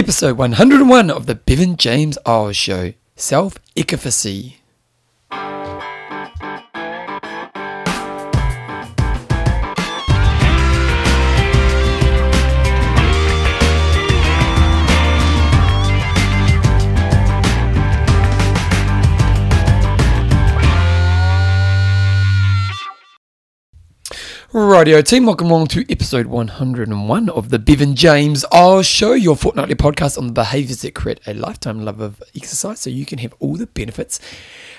[0.00, 4.59] episode 101 of the Bevan James Eyles Show Self Efficacy.
[24.52, 29.76] Radio team, welcome along to episode 101 of the Bevan James Eyles Show, your fortnightly
[29.76, 33.32] podcast on the behaviors that create a lifetime love of exercise so you can have
[33.38, 34.18] all the benefits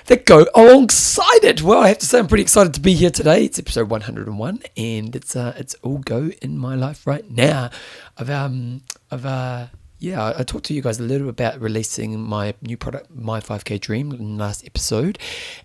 [0.08, 1.62] that go alongside it.
[1.62, 3.46] Well, I have to say, I'm pretty excited to be here today.
[3.46, 7.70] It's episode 101 and it's uh, it's all go in my life right now.
[8.18, 9.66] I've, um, I've, uh,
[10.02, 13.38] yeah, I talked to you guys a little bit about releasing my new product, My
[13.38, 15.16] 5K Dream, in the last episode.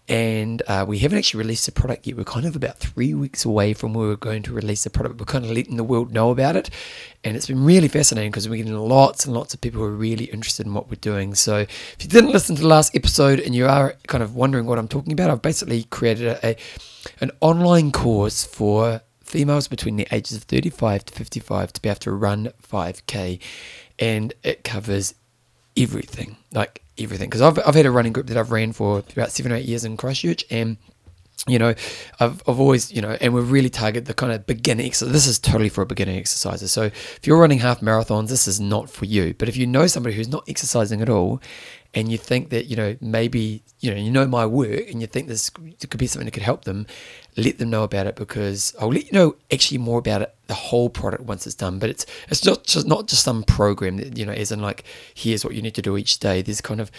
[0.08, 2.18] And uh, we haven't actually released the product yet.
[2.18, 5.20] We're kind of about three weeks away from where we're going to release the product.
[5.20, 6.70] We're kind of letting the world know about it.
[7.24, 9.92] And it's been really fascinating because we're getting lots and lots of people who are
[9.92, 11.34] really interested in what we're doing.
[11.34, 14.68] So if you didn't listen to the last episode and you are kind of wondering
[14.68, 16.58] what I'm talking about, I've basically created a, a
[17.22, 22.00] an online course for females between the ages of 35 to 55 to be able
[22.00, 23.40] to run 5k
[24.00, 25.14] and it covers
[25.76, 27.30] everything, like everything.
[27.30, 29.66] Because I've, I've had a running group that I've ran for about seven or eight
[29.66, 30.78] years in Christchurch, and
[31.48, 31.74] you know,
[32.20, 35.14] I've, I've always, you know, and we really target the kind of beginner exercise.
[35.14, 36.72] This is totally for a beginner exercises.
[36.72, 39.34] So if you're running half marathons, this is not for you.
[39.34, 41.42] But if you know somebody who's not exercising at all
[41.94, 45.08] and you think that, you know, maybe, you know, you know my work and you
[45.08, 46.86] think this could be something that could help them,
[47.36, 50.54] let them know about it because I'll let you know actually more about it, the
[50.54, 51.80] whole product once it's done.
[51.80, 54.84] But it's it's not just not just some program that, you know, as in like,
[55.14, 56.42] here's what you need to do each day.
[56.42, 56.92] There's kind of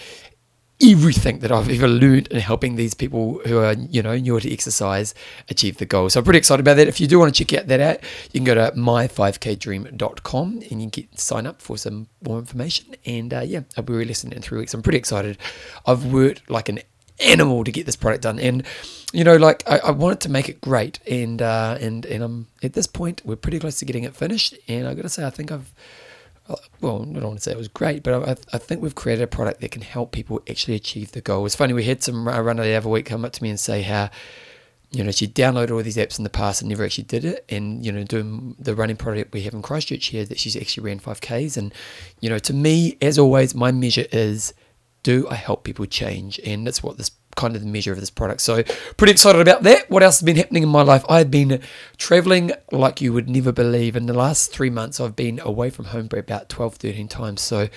[0.80, 4.52] everything that I've ever learned in helping these people who are, you know, newer to
[4.52, 5.12] exercise
[5.48, 6.08] achieve the goal.
[6.08, 6.86] So I'm pretty excited about that.
[6.86, 7.98] If you do want to check out that out,
[8.32, 12.94] you can go to my5kdream.com and you can sign up for some more information.
[13.04, 14.72] And uh, yeah, I'll be releasing it in three weeks.
[14.72, 15.36] I'm pretty excited.
[15.84, 16.80] I've worked like an
[17.20, 18.38] animal to get this product done.
[18.38, 18.64] And
[19.12, 21.00] you know, like I, I wanted to make it great.
[21.08, 24.54] And uh, and and I'm at this point, we're pretty close to getting it finished.
[24.68, 25.72] And I got to say, I think I've
[26.80, 29.22] well, I don't want to say it was great, but I, I think we've created
[29.22, 31.44] a product that can help people actually achieve the goal.
[31.44, 33.82] It's funny, we had some runner the other week come up to me and say
[33.82, 34.10] how,
[34.90, 37.44] you know, she downloaded all these apps in the past and never actually did it.
[37.50, 40.84] And, you know, doing the running product we have in Christchurch here, that she's actually
[40.84, 41.56] ran 5Ks.
[41.56, 41.74] And,
[42.20, 44.54] you know, to me, as always, my measure is
[45.02, 46.40] do I help people change?
[46.44, 48.42] And that's what this kind of the measure of this product.
[48.42, 48.62] So
[48.96, 49.88] pretty excited about that.
[49.88, 51.04] What else has been happening in my life?
[51.08, 51.62] I've been
[51.96, 53.96] traveling like you would never believe.
[53.96, 57.40] In the last three months, I've been away from home about 12, 13 times.
[57.40, 57.68] So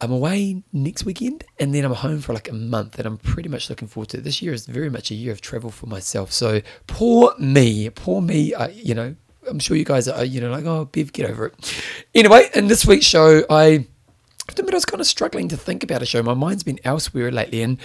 [0.00, 3.48] I'm away next weekend and then I'm home for like a month and I'm pretty
[3.48, 4.24] much looking forward to it.
[4.24, 6.30] This year is very much a year of travel for myself.
[6.30, 9.16] So poor me, poor me, I, you know,
[9.48, 11.82] I'm sure you guys are, you know, like, oh, Bev, get over it.
[12.14, 13.86] Anyway, in this week's show, I
[14.48, 16.22] I was kind of struggling to think about a show.
[16.22, 17.78] My mind's been elsewhere lately, and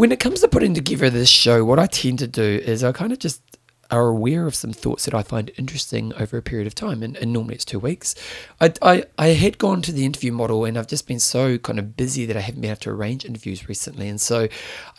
[0.00, 2.90] when it comes to putting together this show, what I tend to do is I
[2.90, 3.42] kind of just
[3.90, 7.18] are aware of some thoughts that I find interesting over a period of time, and,
[7.18, 8.14] and normally it's two weeks.
[8.62, 11.78] I, I, I had gone to the interview model, and I've just been so kind
[11.78, 14.48] of busy that I haven't been able to arrange interviews recently, and so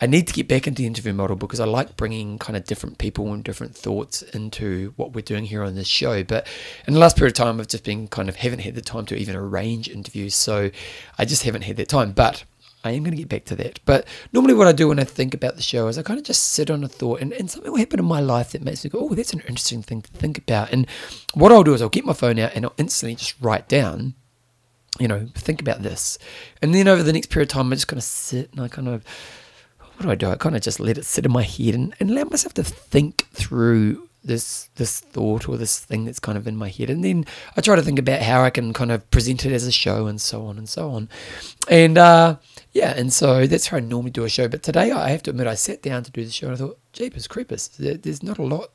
[0.00, 2.62] I need to get back into the interview model because I like bringing kind of
[2.62, 6.22] different people and different thoughts into what we're doing here on this show.
[6.22, 6.46] But
[6.86, 9.06] in the last period of time, I've just been kind of haven't had the time
[9.06, 10.70] to even arrange interviews, so
[11.18, 12.12] I just haven't had that time.
[12.12, 12.44] But
[12.84, 13.80] I am going to get back to that.
[13.84, 16.26] But normally, what I do when I think about the show is I kind of
[16.26, 18.84] just sit on a thought, and, and something will happen in my life that makes
[18.84, 20.72] me go, oh, that's an interesting thing to think about.
[20.72, 20.86] And
[21.34, 24.14] what I'll do is I'll get my phone out and I'll instantly just write down,
[24.98, 26.18] you know, think about this.
[26.60, 28.68] And then over the next period of time, I'm just kind of sit and I
[28.68, 29.04] kind of,
[29.78, 30.30] what do I do?
[30.30, 32.64] I kind of just let it sit in my head and, and allow myself to
[32.64, 37.04] think through this this thought or this thing that's kind of in my head and
[37.04, 37.24] then
[37.56, 40.06] I try to think about how I can kind of present it as a show
[40.06, 41.08] and so on and so on
[41.68, 42.36] and uh,
[42.72, 44.48] yeah, and so that's how I normally do a show.
[44.48, 46.58] But today I have to admit, I sat down to do the show and I
[46.58, 48.70] thought, Jeepers Creepers, there's not a lot.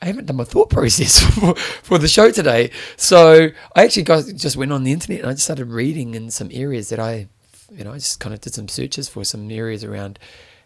[0.00, 2.70] I haven't done my thought process for, for the show today.
[2.96, 6.30] So I actually got, just went on the internet and I just started reading in
[6.30, 7.26] some areas that I,
[7.72, 10.18] you know, I just kind of did some searches for some areas around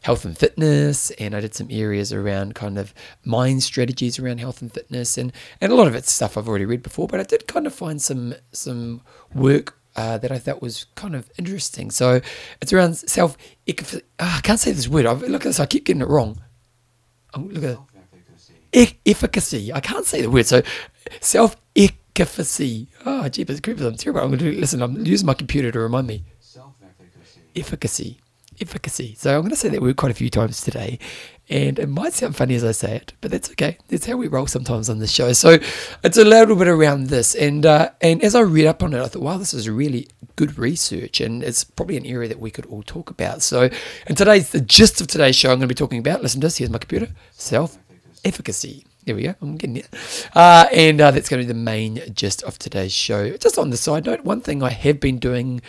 [0.04, 2.92] health and fitness and I did some areas around kind of
[3.24, 6.66] mind strategies around health and fitness and, and a lot of it's stuff I've already
[6.66, 9.00] read before, but I did kind of find some some
[9.34, 11.90] work uh, that I thought was kind of interesting.
[11.90, 12.20] So
[12.60, 13.38] it's around self.
[13.66, 13.72] Oh,
[14.18, 15.06] I can't say this word.
[15.06, 15.60] I've, look at this.
[15.60, 16.42] I keep getting it wrong.
[17.32, 17.78] Oh, look at
[18.72, 19.72] e- efficacy.
[19.72, 20.46] I can't say the word.
[20.46, 20.62] So
[21.20, 22.88] self efficacy.
[23.06, 23.86] Oh, jeepers creepers.
[23.86, 24.20] I'm terrible.
[24.20, 24.82] I'm going to listen.
[24.82, 26.24] I'm using my computer to remind me.
[26.40, 27.40] Self efficacy.
[27.56, 28.20] Efficacy.
[28.60, 29.14] Efficacy.
[29.18, 30.98] So I'm going to say that word quite a few times today.
[31.50, 33.76] And it might sound funny as I say it, but that's okay.
[33.88, 35.34] That's how we roll sometimes on the show.
[35.34, 35.58] So
[36.02, 37.34] it's a little bit around this.
[37.34, 40.08] And uh, and as I read up on it, I thought, wow, this is really
[40.36, 43.42] good research, and it's probably an area that we could all talk about.
[43.42, 43.68] So,
[44.06, 46.22] and today's the gist of today's show, I'm going to be talking about.
[46.22, 46.56] Listen to this.
[46.56, 47.08] Here's my computer.
[47.32, 47.78] Self
[48.24, 48.86] efficacy.
[49.04, 49.34] There we go.
[49.42, 49.88] I'm getting it.
[50.34, 53.36] Uh, and uh, that's going to be the main gist of today's show.
[53.36, 55.60] Just on the side note, one thing I have been doing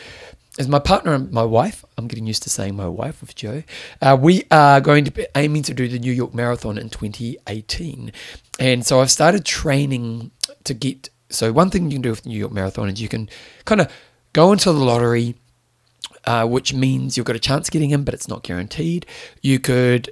[0.57, 1.83] is my partner and my wife.
[1.97, 3.63] I'm getting used to saying my wife with Joe.
[4.01, 8.11] Uh, we are going to be aiming to do the New York Marathon in 2018,
[8.59, 10.31] and so I've started training
[10.63, 11.09] to get.
[11.29, 13.29] So one thing you can do with the New York Marathon is you can
[13.65, 13.91] kind of
[14.33, 15.35] go into the lottery.
[16.27, 19.05] Uh, which means you've got a chance getting in, but it's not guaranteed.
[19.43, 20.09] You could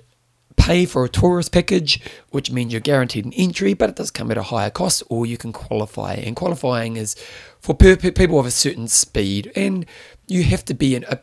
[0.56, 2.00] pay for a tourist package,
[2.30, 5.26] which means you're guaranteed an entry, but it does come at a higher cost, or
[5.26, 6.14] you can qualify.
[6.14, 7.16] And qualifying is
[7.60, 9.86] for people of a certain speed, and
[10.28, 11.20] you have to be in a,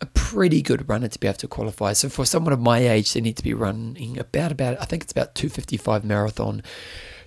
[0.00, 1.92] a pretty good runner to be able to qualify.
[1.92, 5.02] So for someone of my age, they need to be running about about I think
[5.02, 6.62] it's about 255 marathon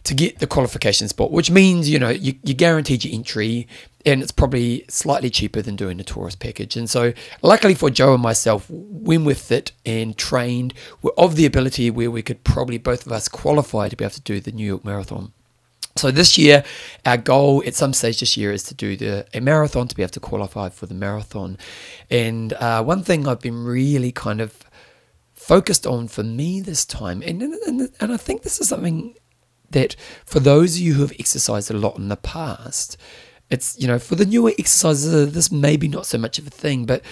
[0.04, 3.68] to get the qualification spot, which means you know you, you guaranteed your entry,
[4.06, 6.76] and it's probably slightly cheaper than doing a tourist package.
[6.78, 11.46] And so, luckily for Joe and myself, when with it and trained, we're of the
[11.46, 14.52] ability where we could probably both of us qualify to be able to do the
[14.52, 15.34] New York Marathon.
[15.96, 16.64] So this year,
[17.06, 20.02] our goal at some stage this year is to do the a marathon to be
[20.02, 21.58] able to qualify for the marathon.
[22.10, 24.66] And uh, one thing I've been really kind of
[25.34, 29.16] focused on for me this time, and and, and I think this is something
[29.72, 29.96] that
[30.26, 32.98] for those of you who have exercised a lot in the past,
[33.50, 36.52] it's you know for the newer exercises this may be not so much of a
[36.52, 37.04] thing, but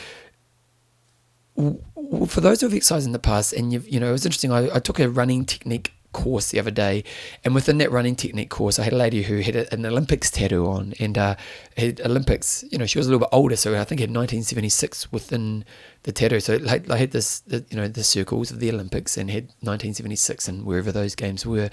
[1.55, 4.51] for those who have exercised in the past, and you've you know it was interesting.
[4.51, 7.03] I, I took a running technique course the other day,
[7.43, 10.65] and within that running technique course, I had a lady who had an Olympics tattoo
[10.65, 11.35] on, and uh,
[11.77, 12.63] had Olympics.
[12.71, 15.65] You know, she was a little bit older, so I think had 1976 within
[16.03, 16.39] the tattoo.
[16.39, 19.45] So like, I had this, the, you know, the circles of the Olympics, and had
[19.61, 21.69] 1976 and wherever those games were,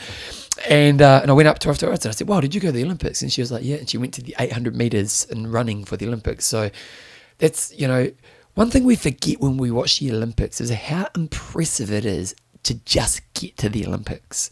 [0.68, 2.60] and uh, and I went up to her afterwards, and I said, "Wow, did you
[2.60, 4.76] go to the Olympics?" And she was like, "Yeah," and she went to the 800
[4.76, 6.46] meters and running for the Olympics.
[6.46, 6.70] So
[7.38, 8.10] that's you know.
[8.54, 12.74] One thing we forget when we watch the Olympics is how impressive it is to
[12.84, 14.50] just get to the Olympics.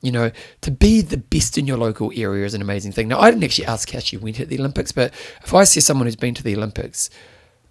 [0.00, 0.32] You know,
[0.62, 3.06] to be the best in your local area is an amazing thing.
[3.06, 5.12] Now, I didn't actually ask how she went at the Olympics, but
[5.44, 7.08] if I see someone who's been to the Olympics,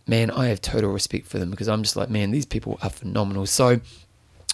[0.07, 2.89] man, I have total respect for them because I'm just like, man, these people are
[2.89, 3.45] phenomenal.
[3.45, 3.81] So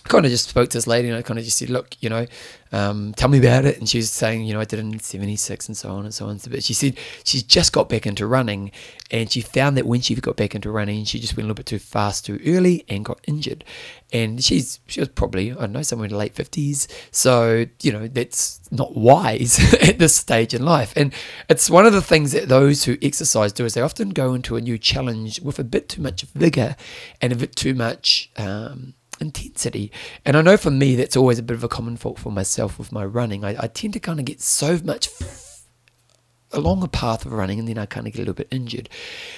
[0.08, 2.10] kind of just spoke to this lady and I kind of just said, look, you
[2.10, 2.26] know,
[2.72, 3.78] um, tell me about it.
[3.78, 6.14] And she was saying, you know, I did it in 76 and so on and
[6.14, 6.40] so on.
[6.50, 8.72] But she said she's just got back into running
[9.10, 11.56] and she found that when she got back into running, she just went a little
[11.56, 13.64] bit too fast too early and got injured.
[14.12, 16.88] And she's, she was probably, I don't know, somewhere in the late 50s.
[17.12, 20.94] So, you know, that's not wise at this stage in life.
[20.96, 21.14] And
[21.50, 24.56] it's one of the things that those who exercise do is they often go into
[24.56, 26.76] a new challenge with a bit too much vigor
[27.22, 29.92] and a bit too much, um, intensity.
[30.26, 32.78] And I know for me, that's always a bit of a common fault for myself
[32.78, 33.44] with my running.
[33.44, 35.48] I, I tend to kind of get so much f-
[36.52, 38.90] along a path of running and then I kind of get a little bit injured.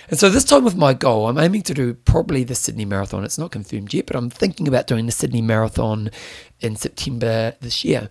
[0.10, 3.24] And so this time with my goal, I'm aiming to do probably the Sydney Marathon.
[3.24, 6.12] It's not confirmed yet, but I'm thinking about doing the Sydney Marathon
[6.60, 8.10] in September this year.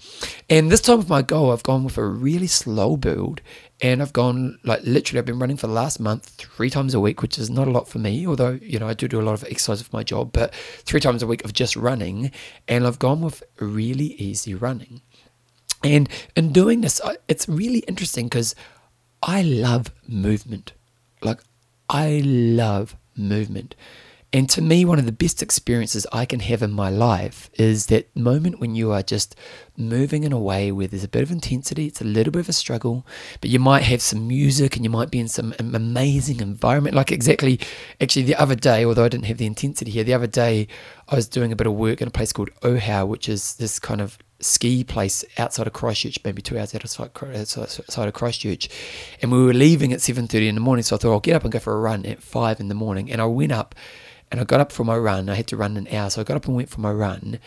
[0.51, 3.41] And this time with my goal, I've gone with a really slow build
[3.81, 7.01] and I've gone like literally I've been running for the last month three times a
[7.01, 9.23] week, which is not a lot for me, although you know I do do a
[9.23, 12.33] lot of exercise for my job, but three times a week of just running,
[12.67, 15.01] and I've gone with really easy running.
[15.85, 18.55] And in doing this, it's really interesting because
[19.23, 20.73] I love movement.
[21.23, 21.41] Like
[21.89, 23.75] I love movement.
[24.31, 27.87] And to me, one of the best experiences I can have in my life is
[27.87, 29.35] that moment when you are just
[29.75, 32.49] moving in a way where there's a bit of intensity, it's a little bit of
[32.51, 33.07] a struggle,
[33.41, 36.95] but you might have some music and you might be in some amazing environment.
[36.95, 37.59] Like, exactly,
[38.03, 40.69] actually, the other day, although I didn't have the intensity here, the other day
[41.09, 43.79] I was doing a bit of work in a place called Ohau, which is this
[43.79, 48.69] kind of ski place outside of Christchurch, maybe two hours outside of Christchurch,
[49.23, 50.83] and we were leaving at seven thirty in the morning.
[50.83, 52.75] So I thought I'll get up and go for a run at five in the
[52.75, 53.75] morning, and I went up
[54.31, 55.29] and I got up for my run.
[55.29, 57.39] I had to run an hour, so I got up and went for my run.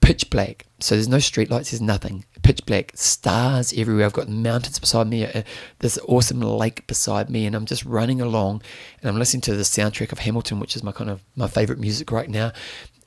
[0.00, 2.26] Pitch black, so there's no street lights, there's nothing.
[2.42, 4.04] Pitch black, stars everywhere.
[4.04, 5.42] I've got mountains beside me, uh,
[5.78, 8.60] this awesome lake beside me, and I'm just running along,
[9.00, 11.78] and I'm listening to the soundtrack of Hamilton, which is my kind of my favorite
[11.78, 12.52] music right now,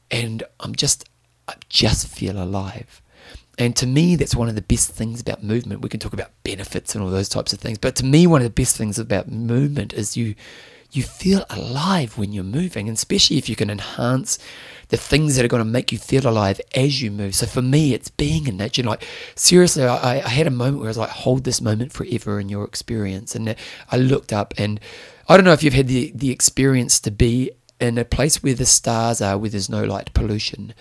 [0.09, 1.07] and I'm just,
[1.47, 3.01] I just feel alive.
[3.59, 5.81] And to me, that's one of the best things about movement.
[5.81, 8.41] We can talk about benefits and all those types of things, but to me, one
[8.41, 10.33] of the best things about movement is you
[10.97, 14.39] you feel alive when you're moving, and especially if you can enhance
[14.89, 17.35] the things that are going to make you feel alive as you move.
[17.35, 18.83] So for me, it's being in nature.
[18.83, 22.39] Like seriously, I, I had a moment where I was like, hold this moment forever
[22.39, 23.55] in your experience, and uh,
[23.91, 24.79] I looked up, and
[25.29, 28.55] I don't know if you've had the the experience to be in a place where
[28.55, 30.73] the stars are, where there's no light pollution,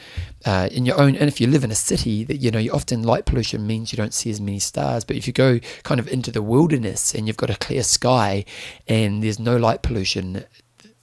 [0.45, 2.73] uh, in your own, and if you live in a city, that you know, you
[2.73, 5.05] often light pollution means you don't see as many stars.
[5.05, 8.45] But if you go kind of into the wilderness and you've got a clear sky
[8.89, 10.45] and there's no light pollution,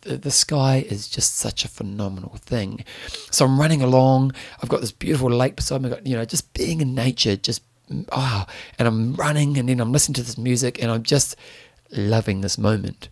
[0.02, 2.84] the, sky is just such a phenomenal thing.
[3.32, 4.34] So I'm running along.
[4.62, 5.90] I've got this beautiful lake beside me.
[5.90, 7.62] Got, you know, just being in nature, just
[8.12, 11.36] ah, oh, and I'm running, and then I'm listening to this music, and I'm just
[11.92, 13.10] loving this moment.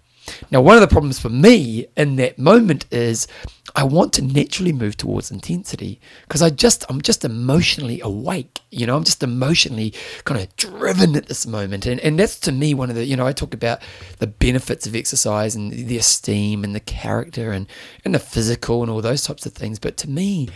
[0.50, 3.28] Now, one of the problems for me in that moment is
[3.76, 8.60] I want to naturally move towards intensity because I just I'm just emotionally awake.
[8.70, 9.94] You know, I'm just emotionally
[10.26, 13.16] kind of driven at this moment, and and that's to me one of the you
[13.16, 13.82] know I talk about
[14.20, 17.68] the benefits of exercise and the esteem and the character and
[18.04, 19.80] and the physical and all those types of things.
[19.80, 20.50] But to me,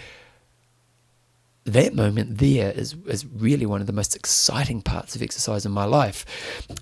[1.66, 5.72] that moment there is, is really one of the most exciting parts of exercise in
[5.72, 6.26] my life.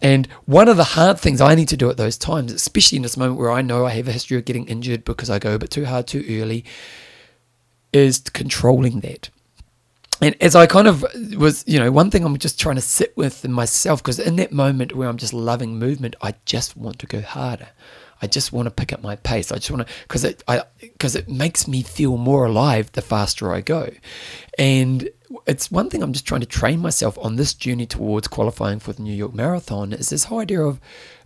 [0.01, 3.01] And one of the hard things I need to do at those times, especially in
[3.01, 5.55] this moment where I know I have a history of getting injured because I go
[5.55, 6.65] a bit too hard too early,
[7.93, 9.29] is controlling that.
[10.21, 11.05] And as I kind of
[11.37, 14.35] was, you know, one thing I'm just trying to sit with in myself, because in
[14.37, 17.69] that moment where I'm just loving movement, I just want to go harder.
[18.23, 19.51] I just want to pick up my pace.
[19.51, 23.01] I just want to because it I because it makes me feel more alive the
[23.01, 23.89] faster I go.
[24.57, 25.09] And
[25.45, 28.93] it's one thing I'm just trying to train myself on this journey towards qualifying for
[28.93, 30.79] the New York Marathon is this whole idea of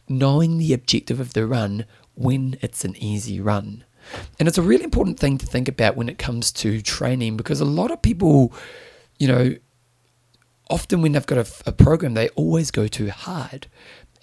[0.09, 1.85] knowing the objective of the run
[2.15, 3.83] when it's an easy run.
[4.39, 7.61] And it's a really important thing to think about when it comes to training because
[7.61, 8.51] a lot of people,
[9.19, 9.55] you know,
[10.67, 13.67] often when they've got a, a program, they always go too hard.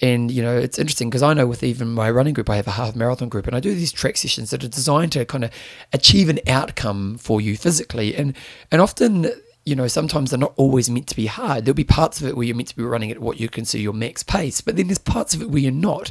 [0.04, 2.66] And you know, it's interesting because I know with even my running group, I have
[2.66, 5.44] a half marathon group, and I do these track sessions that are designed to kind
[5.44, 5.50] of
[5.94, 8.14] achieve an outcome for you physically.
[8.14, 8.36] And
[8.70, 9.28] and often,
[9.64, 11.64] you know, sometimes they're not always meant to be hard.
[11.64, 13.80] There'll be parts of it where you're meant to be running at what you consider
[13.80, 16.10] your max pace, but then there's parts of it where you're not.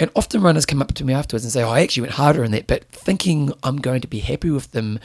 [0.00, 2.42] And often runners come up to me afterwards and say, "Oh, I actually went harder
[2.42, 4.98] in that," but thinking I'm going to be happy with them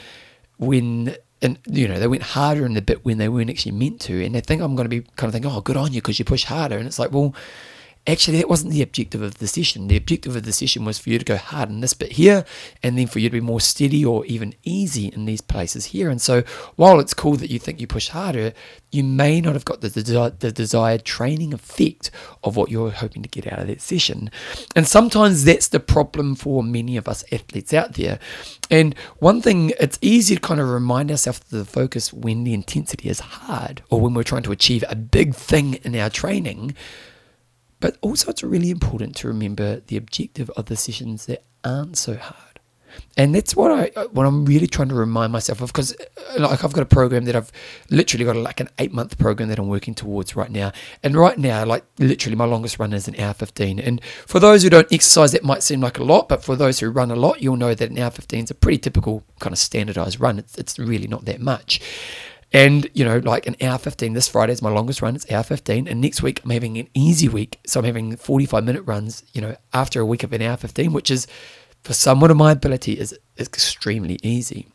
[0.58, 4.00] when and you know they went harder in the bit when they weren't actually meant
[4.02, 6.02] to, and they think I'm going to be kind of thinking, "Oh, good on you
[6.02, 7.36] because you push harder," and it's like, well
[8.08, 9.88] actually that wasn't the objective of the session.
[9.88, 12.46] The objective of the session was for you to go hard in this bit here
[12.81, 16.10] and then for you to be more steady or even easy in these places here.
[16.10, 16.41] And so
[16.75, 18.53] while it's cool that you think you push harder,
[18.91, 22.10] you may not have got the, the, the desired training effect
[22.43, 24.31] of what you're hoping to get out of that session.
[24.75, 28.20] And sometimes that's the problem for many of us athletes out there.
[28.72, 32.53] And one thing, it's easy to kind of remind ourselves of the focus when the
[32.53, 36.75] intensity is hard or when we're trying to achieve a big thing in our training
[37.82, 42.16] but also, it's really important to remember the objective of the sessions that aren't so
[42.16, 42.52] hard.
[43.18, 46.40] And that's what I uh, what I'm really trying to remind myself of because uh,
[46.40, 47.52] like I've got a program that I've
[47.90, 50.72] literally got like an eight month program that I'm working towards right now.
[51.04, 53.80] And right now, like literally my longest run is an hour 15.
[53.80, 56.80] And for those who don't exercise, that might seem like a lot, but for those
[56.80, 59.54] who run a lot, you'll know that an hour 15 is a pretty typical kind
[59.54, 60.40] of standardized run.
[60.40, 61.82] It's, it's really not that much.
[62.53, 65.43] And, you know, like an hour 15, this Friday is my longest run, it's hour
[65.43, 65.88] 15.
[65.88, 67.60] And next week, I'm having an easy week.
[67.65, 70.91] So I'm having 45 minute runs, you know, after a week of an hour 15,
[70.91, 71.27] which is,
[71.84, 74.67] for someone of my ability, is, is extremely easy.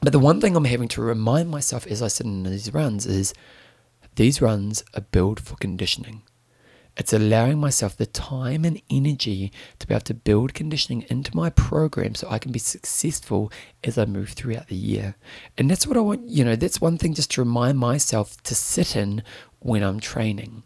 [0.00, 3.06] But the one thing I'm having to remind myself as I sit in these runs
[3.06, 3.34] is
[4.16, 6.22] these runs are built for conditioning.
[6.96, 11.50] It's allowing myself the time and energy to be able to build conditioning into my
[11.50, 13.50] program so I can be successful
[13.82, 15.16] as I move throughout the year.
[15.56, 18.54] And that's what I want, you know, that's one thing just to remind myself to
[18.54, 19.22] sit in
[19.60, 20.64] when I'm training.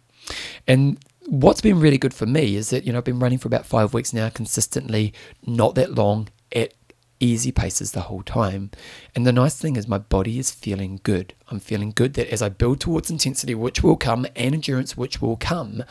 [0.66, 3.48] And what's been really good for me is that, you know, I've been running for
[3.48, 5.12] about five weeks now consistently,
[5.46, 6.74] not that long at
[7.20, 8.70] easy paces the whole time.
[9.14, 11.34] And the nice thing is, my body is feeling good.
[11.48, 15.20] I'm feeling good that as I build towards intensity, which will come, and endurance, which
[15.20, 15.84] will come,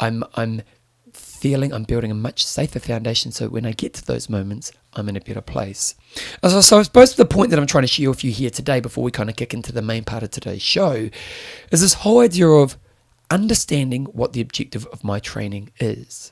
[0.00, 0.62] I'm, I'm
[1.12, 5.08] feeling I'm building a much safer foundation so when I get to those moments, I'm
[5.08, 5.94] in a better place.
[6.42, 8.80] So, so I suppose the point that I'm trying to share with you here today,
[8.80, 11.10] before we kind of kick into the main part of today's show,
[11.70, 12.76] is this whole idea of
[13.30, 16.31] understanding what the objective of my training is.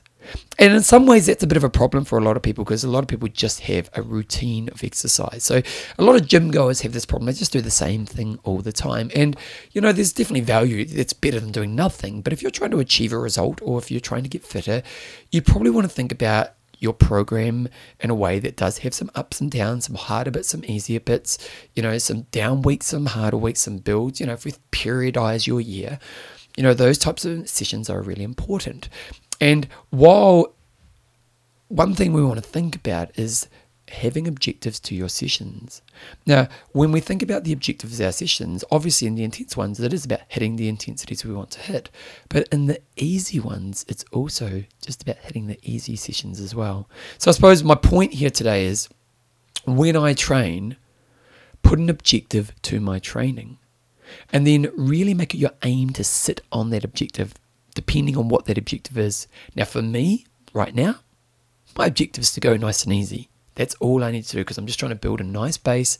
[0.59, 2.63] And in some ways, that's a bit of a problem for a lot of people
[2.63, 5.43] because a lot of people just have a routine of exercise.
[5.43, 5.61] So
[5.97, 7.27] a lot of gym goers have this problem.
[7.27, 9.11] They just do the same thing all the time.
[9.15, 9.35] And,
[9.71, 10.85] you know, there's definitely value.
[10.87, 12.21] It's better than doing nothing.
[12.21, 14.83] But if you're trying to achieve a result or if you're trying to get fitter,
[15.31, 16.51] you probably want to think about
[16.81, 20.49] your program in a way that does have some ups and downs, some harder bits,
[20.49, 21.37] some easier bits,
[21.75, 25.45] you know, some down weeks, some harder weeks, some builds, you know, if we periodize
[25.45, 25.99] your year,
[26.57, 28.89] you know, those types of sessions are really important.
[29.41, 30.53] And while
[31.67, 33.49] one thing we want to think about is
[33.89, 35.81] having objectives to your sessions.
[36.25, 39.79] Now, when we think about the objectives of our sessions, obviously in the intense ones,
[39.79, 41.89] it is about hitting the intensities we want to hit.
[42.29, 46.87] But in the easy ones, it's also just about hitting the easy sessions as well.
[47.17, 48.87] So I suppose my point here today is
[49.65, 50.77] when I train,
[51.61, 53.57] put an objective to my training.
[54.33, 57.33] And then really make it your aim to sit on that objective,
[57.73, 59.27] depending on what that objective is.
[59.55, 60.95] Now, for me, right now,
[61.77, 63.29] my objective is to go nice and easy.
[63.55, 65.99] That's all I need to do because I'm just trying to build a nice base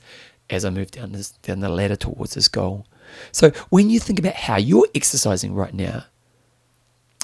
[0.49, 2.85] as I move down this down the ladder towards this goal.
[3.31, 6.05] So when you think about how you're exercising right now,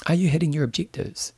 [0.06, 1.32] are you hitting your objectives?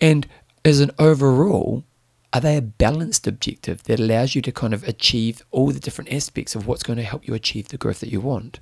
[0.00, 0.26] And
[0.64, 1.84] as an overall,
[2.32, 6.12] are they a balanced objective that allows you to kind of achieve all the different
[6.12, 8.60] aspects of what's going to help you achieve the growth that you want?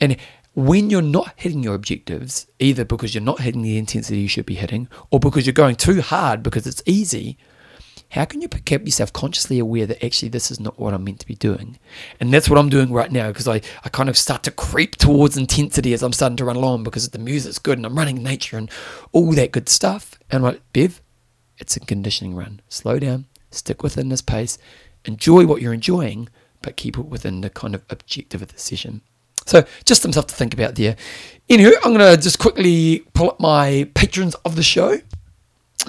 [0.00, 0.16] And
[0.54, 4.46] when you're not hitting your objectives, either because you're not hitting the intensity you should
[4.46, 7.38] be hitting, or because you're going too hard because it's easy,
[8.10, 11.20] how can you keep yourself consciously aware that actually this is not what I'm meant
[11.20, 11.78] to be doing?
[12.18, 14.96] And that's what I'm doing right now because I, I kind of start to creep
[14.96, 18.22] towards intensity as I'm starting to run along because the music's good and I'm running
[18.22, 18.68] nature and
[19.12, 20.18] all that good stuff.
[20.28, 21.00] And I'm like, Bev,
[21.58, 22.60] it's a conditioning run.
[22.68, 24.58] Slow down, stick within this pace,
[25.04, 26.28] enjoy what you're enjoying,
[26.62, 29.02] but keep it within the kind of objective of the session.
[29.50, 30.94] So just some stuff to think about there.
[31.48, 35.00] Anywho, I'm going to just quickly pull up my patrons of the show.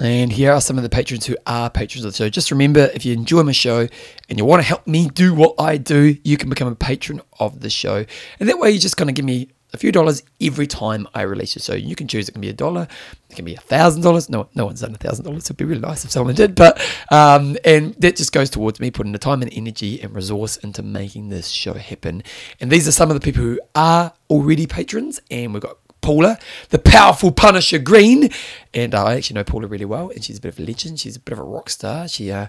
[0.02, 2.28] And here are some of the patrons who are patrons of the show.
[2.28, 3.86] Just remember, if you enjoy my show
[4.28, 7.22] and you want to help me do what I do, you can become a patron
[7.38, 8.04] of the show.
[8.40, 11.22] And that way, you're just going to give me a few dollars every time I
[11.22, 11.62] release it.
[11.62, 12.86] So you can choose it can be a dollar,
[13.30, 14.28] it can be a thousand dollars.
[14.28, 15.44] No, no one's done a thousand dollars.
[15.44, 18.90] It'd be really nice if someone did, but um, and that just goes towards me
[18.90, 22.22] putting the time and energy and resource into making this show happen.
[22.60, 26.38] And these are some of the people who are already patrons, and we've got Paula,
[26.70, 28.28] the powerful Punisher Green,
[28.74, 30.98] and I actually know Paula really well, and she's a bit of a legend.
[31.00, 32.08] She's a bit of a rock star.
[32.08, 32.48] She uh,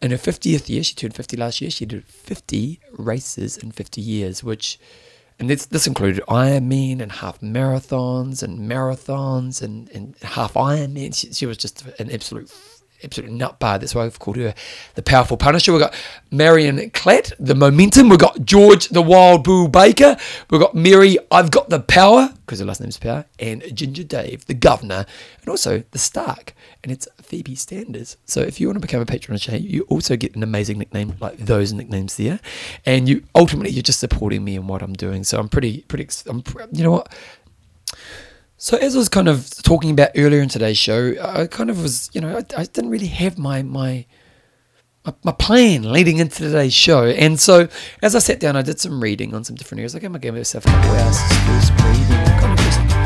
[0.00, 1.70] in her 50th year, she turned 50 last year.
[1.70, 4.78] She did 50 races in 50 years, which
[5.42, 11.12] and this this included Ironman and half marathons and marathons and, and half Ironman.
[11.16, 12.48] She, she was just an absolute
[13.02, 13.76] absolute nut bar.
[13.76, 14.54] That's why I've called her
[14.94, 15.72] the powerful punisher.
[15.72, 15.94] We've got
[16.30, 18.08] Marion Clatt, the momentum.
[18.08, 20.16] We've got George, the wild bull baker.
[20.48, 23.24] We've got Mary, I've got the power, because her last name's Power.
[23.40, 25.06] And Ginger Dave, the governor.
[25.40, 26.54] And also the Stark.
[26.84, 28.18] And it's Phoebe Standers.
[28.26, 30.78] So if you want to become a patron of Shay, you also get an amazing
[30.78, 32.40] nickname like those nicknames there.
[32.84, 35.24] And you ultimately, you're just supporting me in what I'm doing.
[35.24, 37.10] So I'm pretty, pretty, I'm, you know what?
[38.58, 41.82] So as I was kind of talking about earlier in today's show, I kind of
[41.82, 44.04] was, you know, I, I didn't really have my, my
[45.24, 47.06] my plan leading into today's show.
[47.06, 47.66] And so
[48.02, 49.94] as I sat down, I did some reading on some different areas.
[49.94, 52.64] Like, I'm going to give myself a couple hours to do some reading kind of
[52.64, 53.01] just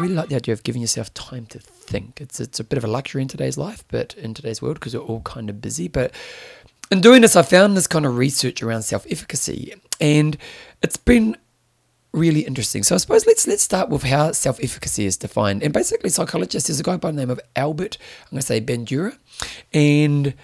[0.00, 0.28] really like.
[0.28, 2.20] The idea of giving yourself time to think.
[2.20, 4.94] It's it's a bit of a luxury in today's life, but in today's world, because
[4.94, 5.88] we're all kind of busy.
[5.88, 6.12] But
[6.90, 10.36] in doing this, I found this kind of research around self-efficacy and
[10.82, 11.36] it's been
[12.12, 12.82] really interesting.
[12.82, 15.62] So I suppose let's let's start with how self-efficacy is defined.
[15.62, 17.98] And basically, psychologist is a guy by the name of Albert.
[18.24, 19.16] I'm going to say Bandura,
[19.72, 20.34] and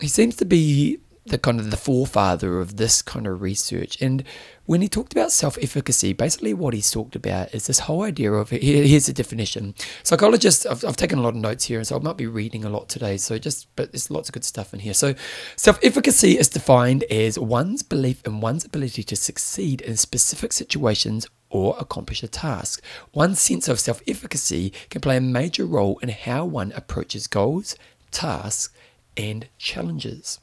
[0.00, 4.00] he seems to be the kind of the forefather of this kind of research.
[4.02, 4.24] And
[4.66, 8.50] when he talked about self-efficacy, basically what he's talked about is this whole idea of
[8.50, 9.74] here's the definition.
[10.02, 12.64] Psychologists, I've, I've taken a lot of notes here, and so I might be reading
[12.64, 13.18] a lot today.
[13.18, 14.94] So just, but there's lots of good stuff in here.
[14.94, 15.14] So
[15.56, 21.76] self-efficacy is defined as one's belief in one's ability to succeed in specific situations or
[21.78, 22.82] accomplish a task.
[23.12, 27.76] One's sense of self efficacy can play a major role in how one approaches goals,
[28.10, 28.72] tasks,
[29.14, 30.40] and challenges.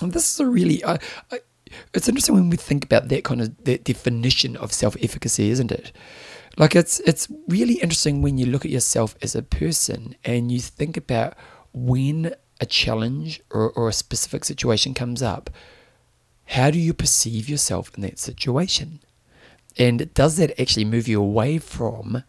[0.00, 0.82] And this is a really,
[1.94, 5.92] it's interesting when we think about that kind of that definition of self-efficacy, isn't it?
[6.56, 10.60] Like it's it's really interesting when you look at yourself as a person and you
[10.60, 11.34] think about
[11.72, 15.50] when a challenge or, or a specific situation comes up,
[16.46, 19.00] how do you perceive yourself in that situation?
[19.78, 22.24] And does that actually move you away from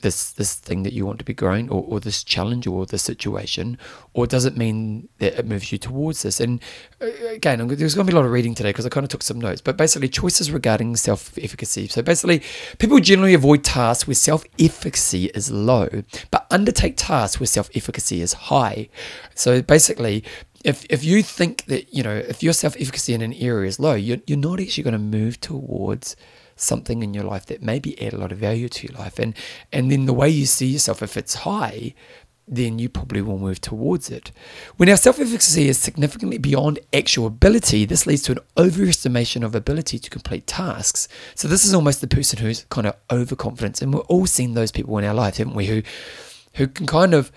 [0.00, 3.02] this this thing that you want to be growing or, or this challenge or this
[3.02, 3.78] situation
[4.12, 6.40] or does it mean that it moves you towards this?
[6.40, 6.60] And
[7.00, 9.10] uh, again there's going to be a lot of reading today because i kind of
[9.10, 11.88] took some notes but basically choices regarding self-efficacy.
[11.88, 12.42] So basically
[12.78, 15.88] people generally avoid tasks where self-efficacy is low
[16.30, 18.88] but undertake tasks where self-efficacy is high.
[19.34, 20.24] So basically
[20.64, 23.94] if, if you think that you know if your self-efficacy in an area is low
[23.94, 26.16] you're, you're not actually going to move towards
[26.60, 29.18] something in your life that maybe add a lot of value to your life.
[29.18, 29.34] And
[29.72, 31.94] and then the way you see yourself, if it's high,
[32.50, 34.32] then you probably will move towards it.
[34.76, 39.54] When our self efficacy is significantly beyond actual ability, this leads to an overestimation of
[39.54, 41.08] ability to complete tasks.
[41.34, 43.82] So, this is almost the person who's kind of overconfident.
[43.82, 45.82] And we've all seen those people in our life, haven't we, who,
[46.54, 47.30] who can kind of,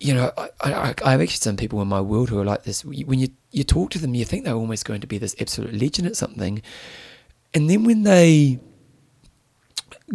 [0.00, 2.62] you know, I, I, I have actually some people in my world who are like
[2.64, 2.84] this.
[2.84, 5.74] When you, you talk to them, you think they're almost going to be this absolute
[5.74, 6.62] legend at something.
[7.54, 8.60] And then when they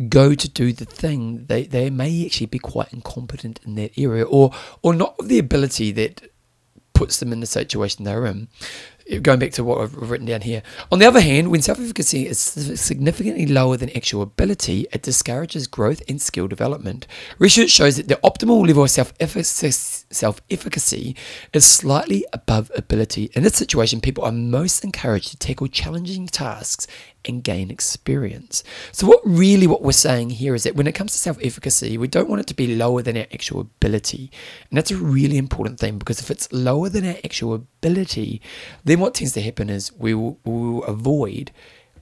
[0.09, 4.23] go to do the thing, they, they may actually be quite incompetent in that area
[4.23, 6.29] or, or not the ability that
[6.93, 8.47] puts them in the situation they're in
[9.21, 10.61] going back to what I've written down here.
[10.91, 15.67] On the other hand, when self efficacy is significantly lower than actual ability, it discourages
[15.67, 17.07] growth and skill development.
[17.39, 21.15] Research shows that the optimal level of self efficacy
[21.53, 23.29] is slightly above ability.
[23.33, 26.87] In this situation, people are most encouraged to tackle challenging tasks
[27.27, 28.63] and gain experience.
[28.91, 32.07] So what really what we're saying here is that when it comes to self-efficacy, we
[32.07, 34.31] don't want it to be lower than our actual ability.
[34.69, 38.41] And that's a really important thing because if it's lower than our actual ability,
[38.83, 41.51] then what tends to happen is we will, we will avoid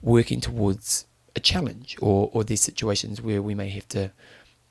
[0.02, 4.12] working towards a challenge or, or these situations where we may have to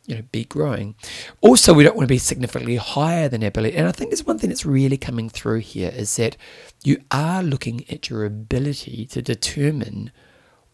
[0.08, 0.96] you know, be growing.
[1.42, 3.76] Also, we don't want to be significantly higher than our ability.
[3.76, 6.38] And I think there's one thing that's really coming through here is that
[6.84, 10.12] you are looking at your ability to determine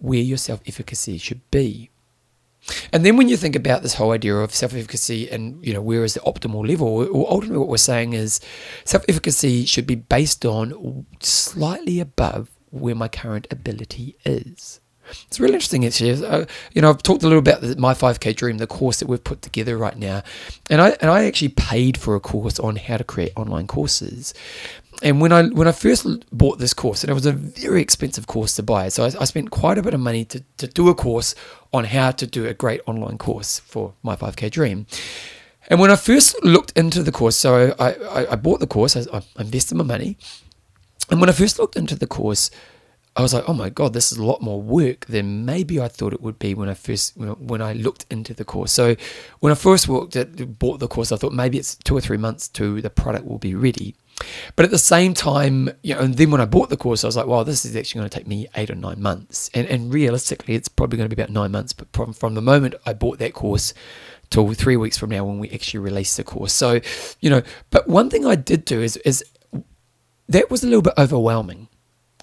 [0.01, 1.89] where your self efficacy should be.
[2.93, 5.81] And then when you think about this whole idea of self efficacy and, you know,
[5.81, 8.39] where is the optimal level, ultimately what we're saying is
[8.85, 14.79] self efficacy should be based on slightly above where my current ability is.
[15.27, 16.25] It's really interesting, actually.
[16.25, 19.07] Uh, you know, I've talked a little about the, my 5K Dream, the course that
[19.07, 20.23] we've put together right now,
[20.69, 24.33] and I and I actually paid for a course on how to create online courses.
[25.01, 28.27] And when I when I first bought this course, and it was a very expensive
[28.27, 30.89] course to buy, so I, I spent quite a bit of money to, to do
[30.89, 31.33] a course
[31.73, 34.85] on how to do a great online course for my 5K Dream.
[35.69, 38.95] And when I first looked into the course, so I, I, I bought the course,
[38.95, 40.17] I, I invested my money,
[41.09, 42.51] and when I first looked into the course,
[43.15, 45.89] I was like, oh my god, this is a lot more work than maybe I
[45.89, 48.71] thought it would be when I first when I looked into the course.
[48.71, 48.95] So
[49.39, 52.17] when I first walked at, bought the course, I thought maybe it's two or three
[52.17, 53.95] months to the product will be ready.
[54.55, 57.07] But at the same time, you know, and then when I bought the course, I
[57.07, 59.49] was like, well, this is actually going to take me eight or nine months.
[59.53, 61.73] And, and realistically, it's probably going to be about nine months.
[61.73, 63.73] But from, from the moment I bought that course
[64.29, 66.53] till three weeks from now when we actually release the course.
[66.53, 66.79] So,
[67.19, 69.23] you know, but one thing I did do is, is
[70.27, 71.67] that was a little bit overwhelming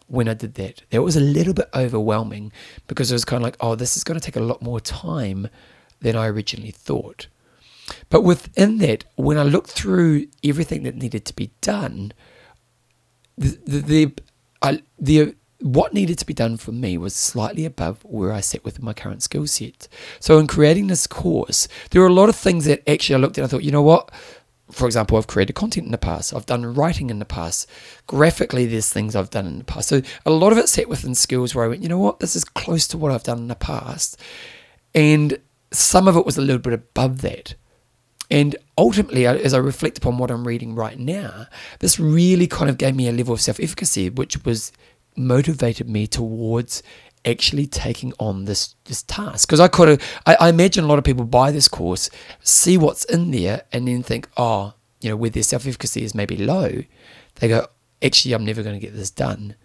[0.06, 0.82] when I did that.
[0.90, 2.50] That was a little bit overwhelming
[2.86, 4.80] because it was kind of like, oh, this is going to take a lot more
[4.80, 5.48] time
[6.00, 7.26] than I originally thought.
[8.08, 12.12] But within that, when I looked through everything that needed to be done,
[13.36, 14.12] the the, the,
[14.62, 18.64] I, the what needed to be done for me was slightly above where I sat
[18.64, 19.88] with my current skill set.
[20.20, 23.38] So in creating this course, there were a lot of things that actually I looked
[23.38, 24.12] at and I thought, you know what?
[24.70, 27.68] for example, I've created content in the past, I've done writing in the past,
[28.06, 29.88] graphically, there's things I've done in the past.
[29.88, 32.36] So a lot of it sat within skills where I went, you know what, this
[32.36, 34.20] is close to what I've done in the past.
[34.94, 35.38] And
[35.70, 37.54] some of it was a little bit above that.
[38.30, 41.46] And ultimately, as I reflect upon what I'm reading right now,
[41.78, 44.70] this really kind of gave me a level of self efficacy, which was
[45.16, 46.82] motivated me towards
[47.24, 49.48] actually taking on this this task.
[49.48, 52.10] Because I could have I, I, imagine a lot of people buy this course
[52.40, 56.36] see what's in there and then think oh you know where their self-efficacy is maybe
[56.36, 56.82] low
[57.36, 57.66] they go
[58.02, 59.56] actually I'm never going to get this done.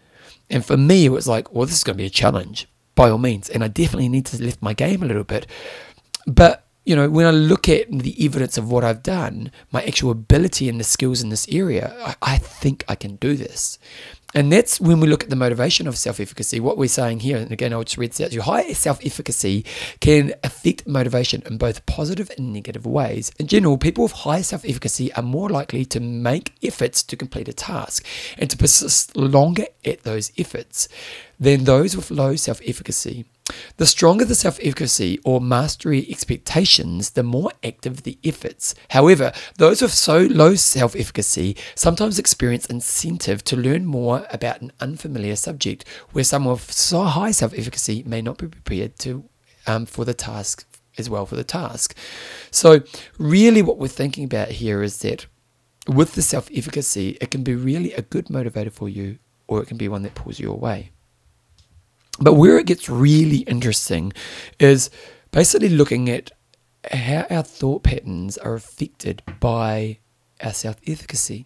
[0.50, 3.10] And for me it was like well this is going to be a challenge by
[3.10, 5.48] all means and I definitely need to lift my game a little bit.
[6.26, 10.12] But you know when I look at the evidence of what I've done my actual
[10.12, 13.80] ability and the skills in this area I, I think I can do this
[14.36, 16.60] and that's when we look at the motivation of self efficacy.
[16.60, 19.00] What we're saying here, and again, I'll just read this out to you high self
[19.06, 19.64] efficacy
[20.00, 23.32] can affect motivation in both positive and negative ways.
[23.38, 27.48] In general, people with high self efficacy are more likely to make efforts to complete
[27.48, 28.06] a task
[28.38, 30.88] and to persist longer at those efforts
[31.40, 33.26] than those with low self efficacy.
[33.76, 38.74] The stronger the self efficacy or mastery expectations, the more active the efforts.
[38.92, 44.72] However, those with so low self efficacy sometimes experience incentive to learn more about an
[44.80, 49.26] unfamiliar subject, where someone with so high self efficacy may not be prepared to
[49.68, 50.66] um, for the task
[50.98, 51.96] as well for the task.
[52.50, 52.82] So,
[53.18, 55.26] really, what we're thinking about here is that
[55.86, 59.68] with the self efficacy, it can be really a good motivator for you, or it
[59.68, 60.93] can be one that pulls you away.
[62.20, 64.14] But where it gets really interesting
[64.60, 64.90] is
[65.32, 66.32] basically looking at
[66.92, 70.00] how our thought patterns are affected by
[70.42, 71.46] our self efficacy.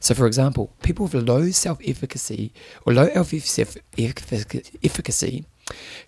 [0.00, 2.52] So, for example, people with low self efficacy
[2.86, 5.44] or low self efficacy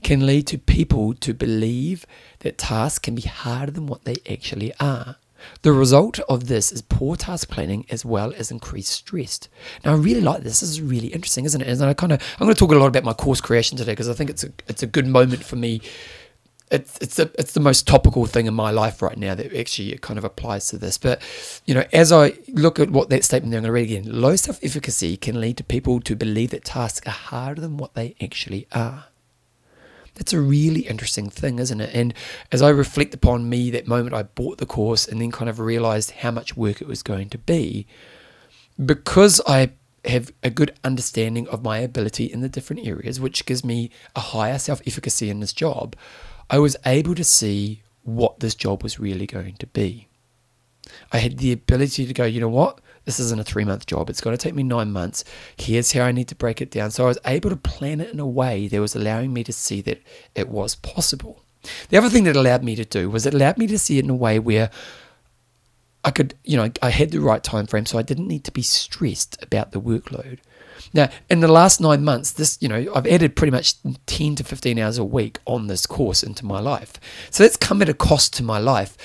[0.03, 2.07] can lead to people to believe
[2.41, 5.17] that tasks can be harder than what they actually are.
[5.63, 9.41] The result of this is poor task planning as well as increased stress.
[9.85, 10.61] Now, I really like this.
[10.61, 11.69] This is really interesting, isn't it?
[11.69, 13.93] And I kind of I'm going to talk a lot about my course creation today
[13.93, 15.81] because I think it's a it's a good moment for me.
[16.71, 19.93] It's it's a, it's the most topical thing in my life right now that actually
[19.93, 20.97] it kind of applies to this.
[20.99, 21.21] But
[21.67, 24.21] you know, as I look at what that statement there, I'm going to read again.
[24.21, 27.95] Low self efficacy can lead to people to believe that tasks are harder than what
[27.95, 29.05] they actually are.
[30.14, 31.94] That's a really interesting thing, isn't it?
[31.94, 32.12] And
[32.51, 35.59] as I reflect upon me, that moment I bought the course and then kind of
[35.59, 37.87] realized how much work it was going to be,
[38.85, 39.72] because I
[40.05, 44.20] have a good understanding of my ability in the different areas, which gives me a
[44.20, 45.96] higher self efficacy in this job,
[46.51, 50.09] I was able to see what this job was really going to be.
[51.12, 52.81] I had the ability to go, you know what?
[53.05, 54.09] This isn't a three month job.
[54.09, 55.25] It's going to take me nine months.
[55.57, 56.91] Here's how I need to break it down.
[56.91, 59.53] So I was able to plan it in a way that was allowing me to
[59.53, 60.03] see that
[60.35, 61.43] it was possible.
[61.88, 64.05] The other thing that allowed me to do was it allowed me to see it
[64.05, 64.71] in a way where
[66.05, 68.53] I could, you know, I had the right time frame, so I didn't need to
[68.53, 70.41] be stressed about the workload.
[70.93, 74.45] Now, in the last nine months, this, you know, I've added pretty much 10 to
[74.45, 76.95] 15 hours a week on this course into my life.
[77.31, 78.97] So that's come at a cost to my life.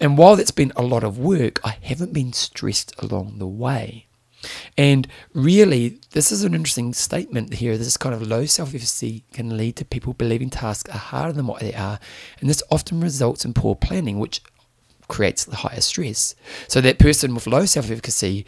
[0.00, 4.06] And while that's been a lot of work, I haven't been stressed along the way.
[4.78, 7.76] And really, this is an interesting statement here.
[7.76, 11.46] This kind of low self efficacy can lead to people believing tasks are harder than
[11.46, 12.00] what they are.
[12.40, 14.40] And this often results in poor planning, which
[15.08, 16.34] creates the higher stress.
[16.68, 18.46] So that person with low self efficacy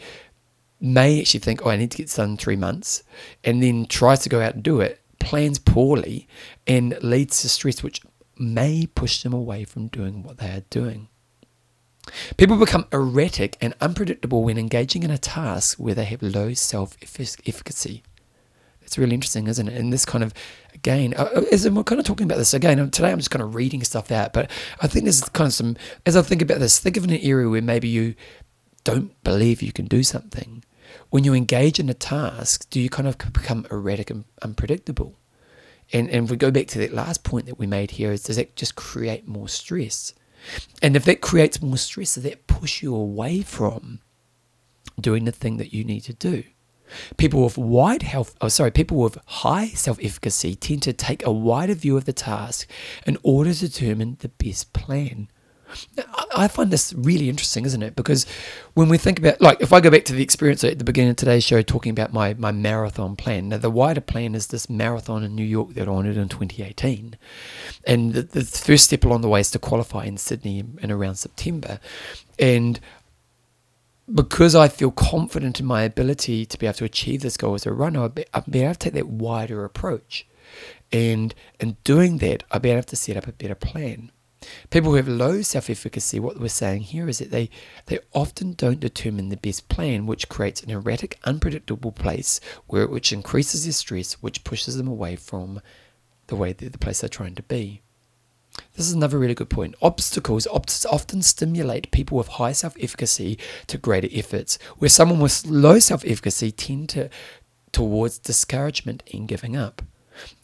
[0.81, 3.03] may actually think, oh, I need to get this done in three months,
[3.43, 6.27] and then tries to go out and do it, plans poorly,
[6.65, 8.01] and leads to stress, which
[8.37, 11.07] may push them away from doing what they are doing.
[12.37, 16.97] People become erratic and unpredictable when engaging in a task where they have low self
[17.01, 18.03] efficacy.
[18.81, 19.73] It's really interesting, isn't it?
[19.73, 20.33] And this kind of,
[20.73, 23.41] again, uh, uh, as we're kind of talking about this again, today I'm just kind
[23.41, 26.59] of reading stuff out, but I think there's kind of some, as I think about
[26.59, 28.15] this, think of an area where maybe you
[28.83, 30.63] don't believe you can do something.
[31.09, 35.15] When you engage in a task, do you kind of become erratic and unpredictable?
[35.91, 38.23] And, and if we go back to that last point that we made here, is
[38.23, 40.13] does that just create more stress?
[40.81, 43.99] And if that creates more stress, that push you away from
[44.99, 46.43] doing the thing that you need to do?
[47.17, 51.73] People with wide health, oh sorry, people with high self-efficacy tend to take a wider
[51.73, 52.69] view of the task
[53.07, 55.29] in order to determine the best plan.
[56.35, 57.95] I find this really interesting, isn't it?
[57.95, 58.25] Because
[58.73, 61.11] when we think about, like, if I go back to the experience at the beginning
[61.11, 63.49] of today's show, talking about my, my marathon plan.
[63.49, 67.17] Now, the wider plan is this marathon in New York that I wanted in 2018.
[67.85, 70.91] And the, the first step along the way is to qualify in Sydney in, in
[70.91, 71.79] around September.
[72.39, 72.79] And
[74.13, 77.65] because I feel confident in my ability to be able to achieve this goal as
[77.65, 80.25] a runner, I've been, I've able to take that wider approach.
[80.91, 84.11] And in doing that, I've been able to set up a better plan.
[84.69, 87.49] People who have low self efficacy, what we're saying here is that they,
[87.87, 93.13] they often don't determine the best plan, which creates an erratic, unpredictable place where which
[93.13, 95.61] increases their stress, which pushes them away from
[96.27, 97.81] the way the place they're trying to be.
[98.75, 99.75] This is another really good point.
[99.81, 105.79] Obstacles often stimulate people with high self efficacy to greater efforts, where someone with low
[105.79, 107.09] self efficacy tend to
[107.71, 109.81] towards discouragement and giving up.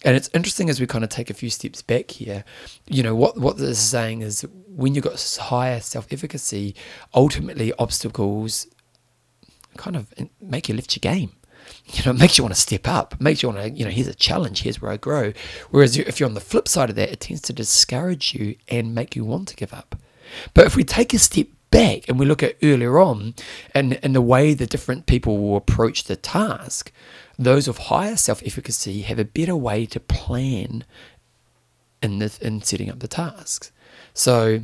[0.04, 2.44] And it's interesting as we kind of take a few steps back here.
[2.88, 6.76] You know, what, what this is saying is when you've got higher self efficacy,
[7.14, 8.68] ultimately obstacles
[9.78, 11.32] kind of make you lift your game
[11.86, 13.92] you know, it makes you want to step up, makes you want to, you know,
[13.92, 15.34] here's a challenge, here's where I grow.
[15.70, 18.96] Whereas if you're on the flip side of that, it tends to discourage you and
[18.96, 19.96] make you want to give up.
[20.54, 23.36] But if we take a step back and we look at earlier on
[23.74, 26.92] and, and the way the different people will approach the task,
[27.40, 30.84] those of higher self efficacy have a better way to plan
[32.04, 33.72] in, the, in setting up the tasks.
[34.14, 34.62] So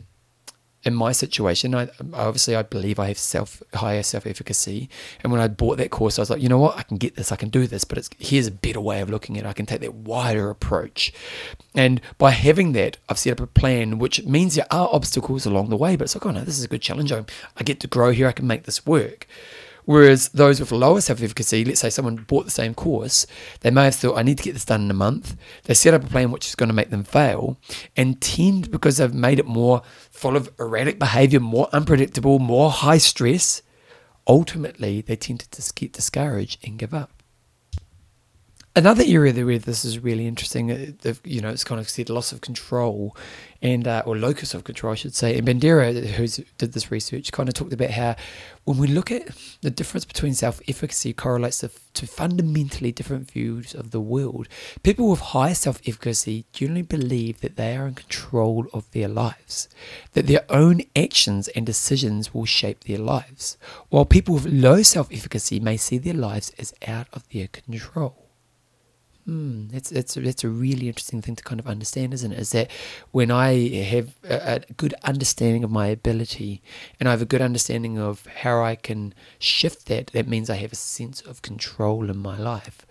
[0.83, 4.87] in my situation, I obviously I believe I have self higher self efficacy,
[5.23, 7.15] and when I bought that course, I was like, you know what, I can get
[7.15, 9.47] this, I can do this, but it's here's a better way of looking at it.
[9.47, 11.11] I can take that wider approach,
[11.73, 15.69] and by having that, I've set up a plan, which means there are obstacles along
[15.69, 17.11] the way, but it's like, oh no, this is a good challenge.
[17.11, 17.25] I,
[17.57, 18.27] I get to grow here.
[18.27, 19.27] I can make this work.
[19.85, 23.25] Whereas those with lower self efficacy, let's say someone bought the same course,
[23.61, 25.37] they may have thought, I need to get this done in a month.
[25.63, 27.57] They set up a plan which is going to make them fail
[27.95, 32.97] and tend, because they've made it more full of erratic behavior, more unpredictable, more high
[32.97, 33.61] stress,
[34.27, 37.14] ultimately they tend to just get discouraged and give up.
[38.77, 42.33] Another area where this is really interesting, uh, you know, it's kind of said loss
[42.33, 43.15] of control
[43.61, 45.37] and uh, or locus of control, I should say.
[45.37, 48.17] And Bandura, who did this research, kind of talked about how
[48.65, 49.29] when we look at
[49.61, 54.49] the difference between self-efficacy correlates to, to fundamentally different views of the world.
[54.83, 59.69] People with high self-efficacy generally believe that they are in control of their lives,
[60.11, 63.57] that their own actions and decisions will shape their lives,
[63.87, 68.24] while people with low self-efficacy may see their lives as out of their control.
[69.25, 72.37] Hmm, that's that's that's a really interesting thing to kind of understand, isn't it?
[72.37, 72.69] Is that
[73.11, 76.61] when I have a, a, good understanding of my ability
[76.99, 80.57] and I have a good understanding of how I can shift that, that means I
[80.57, 82.85] have a sense of control in my life.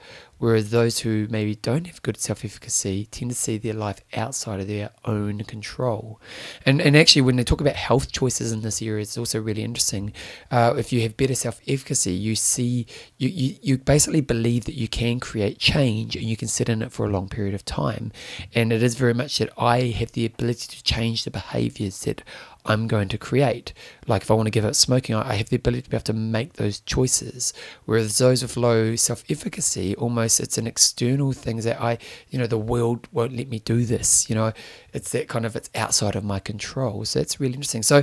[0.45, 4.61] Whereas those who maybe don't have good self efficacy tend to see their life outside
[4.61, 6.21] of their own control.
[6.67, 9.63] And, and actually, when they talk about health choices in this area, it's also really
[9.63, 10.13] interesting.
[10.51, 14.75] Uh, if you have better self efficacy, you see, you, you, you basically believe that
[14.75, 17.65] you can create change and you can sit in it for a long period of
[17.65, 18.13] time.
[18.55, 22.21] And it is very much that I have the ability to change the behaviors that
[22.66, 23.72] I'm going to create.
[24.07, 26.05] Like if I want to give up smoking, I have the ability to be able
[26.05, 27.53] to make those choices.
[27.85, 31.98] Whereas those with low self-efficacy, almost it's an external thing that I,
[32.31, 34.29] you know, the world won't let me do this.
[34.31, 34.53] You know,
[34.92, 37.05] it's that kind of it's outside of my control.
[37.05, 37.83] So it's really interesting.
[37.83, 38.03] So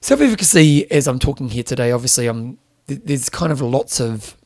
[0.00, 4.36] self-efficacy, as I'm talking here today, obviously I'm there's kind of lots of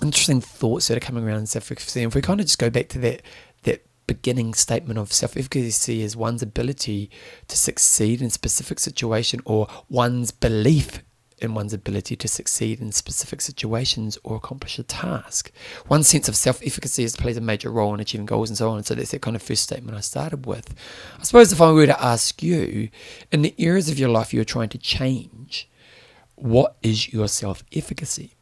[0.00, 2.02] interesting thoughts that are coming around self-efficacy.
[2.02, 3.22] And if we kind of just go back to that
[4.08, 7.10] beginning statement of self efficacy is one's ability
[7.46, 11.02] to succeed in specific situation or one's belief
[11.40, 15.52] in one's ability to succeed in specific situations or accomplish a task.
[15.86, 18.82] One sense of self efficacy plays a major role in achieving goals and so on.
[18.82, 20.74] So that's that kind of first statement I started with.
[21.18, 22.88] I suppose if I were to ask you,
[23.30, 25.70] in the areas of your life you're trying to change,
[26.34, 28.34] what is your self efficacy?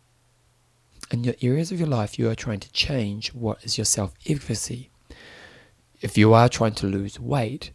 [1.11, 4.15] In your areas of your life you are trying to change, what is your self
[4.29, 4.91] efficacy?
[6.01, 7.73] If you are trying to lose weight,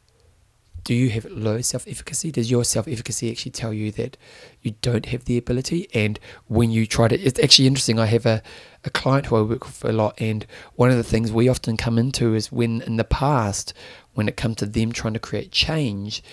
[0.83, 2.31] do you have low self efficacy?
[2.31, 4.17] Does your self efficacy actually tell you that
[4.61, 5.87] you don't have the ability?
[5.93, 7.99] And when you try to, it's actually interesting.
[7.99, 8.41] I have a,
[8.83, 11.77] a client who I work with a lot, and one of the things we often
[11.77, 13.73] come into is when in the past,
[14.13, 16.23] when it comes to them trying to create change,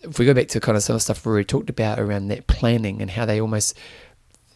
[0.00, 1.98] if we go back to kind of some of the stuff we already talked about
[1.98, 3.76] around that planning and how they almost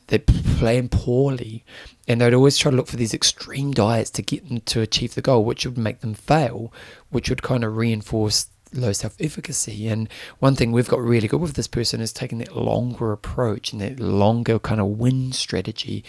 [0.08, 1.64] they plan poorly.
[2.08, 5.14] And they'd always try to look for these extreme diets to get them to achieve
[5.14, 6.72] the goal which would make them fail
[7.10, 9.86] which would kind of reinforce low self-efficacy.
[9.88, 13.72] And one thing we've got really good with this person is taking that longer approach
[13.72, 16.04] and that longer kind of win strategy.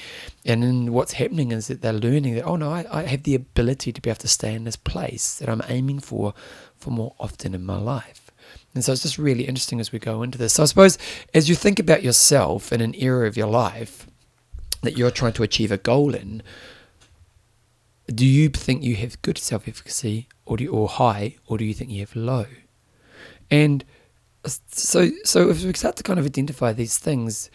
[0.45, 3.35] And then what's happening is that they're learning that oh no I, I have the
[3.35, 6.33] ability to be able to stay in this place that i'm aiming for
[6.77, 8.31] for more often in my life
[8.73, 10.53] and so it's just really interesting as we go into this.
[10.53, 10.97] So I suppose
[11.33, 14.07] as you think about yourself in an area of your life
[14.81, 16.41] that you're trying to achieve a goal in,
[18.07, 21.65] do you think you have good self efficacy or do you, or high, or do
[21.65, 22.45] you think you have low?
[23.49, 23.85] And
[24.45, 27.49] so so if we start to kind of identify these things,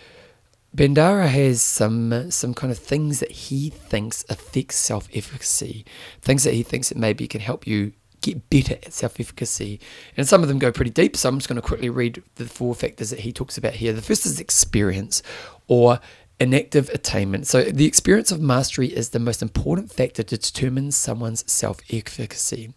[0.74, 5.84] Bandura has some some kind of things that he thinks affects self efficacy,
[6.22, 9.81] things that he thinks that maybe can help you get better at self efficacy.
[10.16, 11.16] And some of them go pretty deep.
[11.16, 13.92] So I'm just going to quickly read the four factors that he talks about here.
[13.92, 15.22] The first is experience
[15.66, 16.00] or
[16.40, 17.46] enactive attainment.
[17.46, 22.72] So the experience of mastery is the most important factor to determine someone's self efficacy.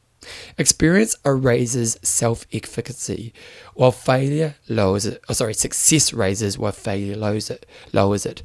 [0.58, 3.34] Experience raises self efficacy,
[3.74, 5.22] while failure lowers it.
[5.28, 7.66] Oh, sorry, success raises while failure lowers it.
[7.92, 8.44] Lowers it.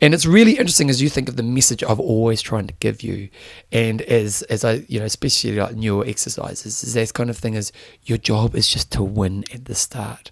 [0.00, 3.02] And it's really interesting as you think of the message I've always trying to give
[3.02, 3.30] you,
[3.72, 7.54] and as as I you know, especially like newer exercises, is that kind of thing
[7.54, 7.72] is
[8.04, 10.30] your job is just to win at the start.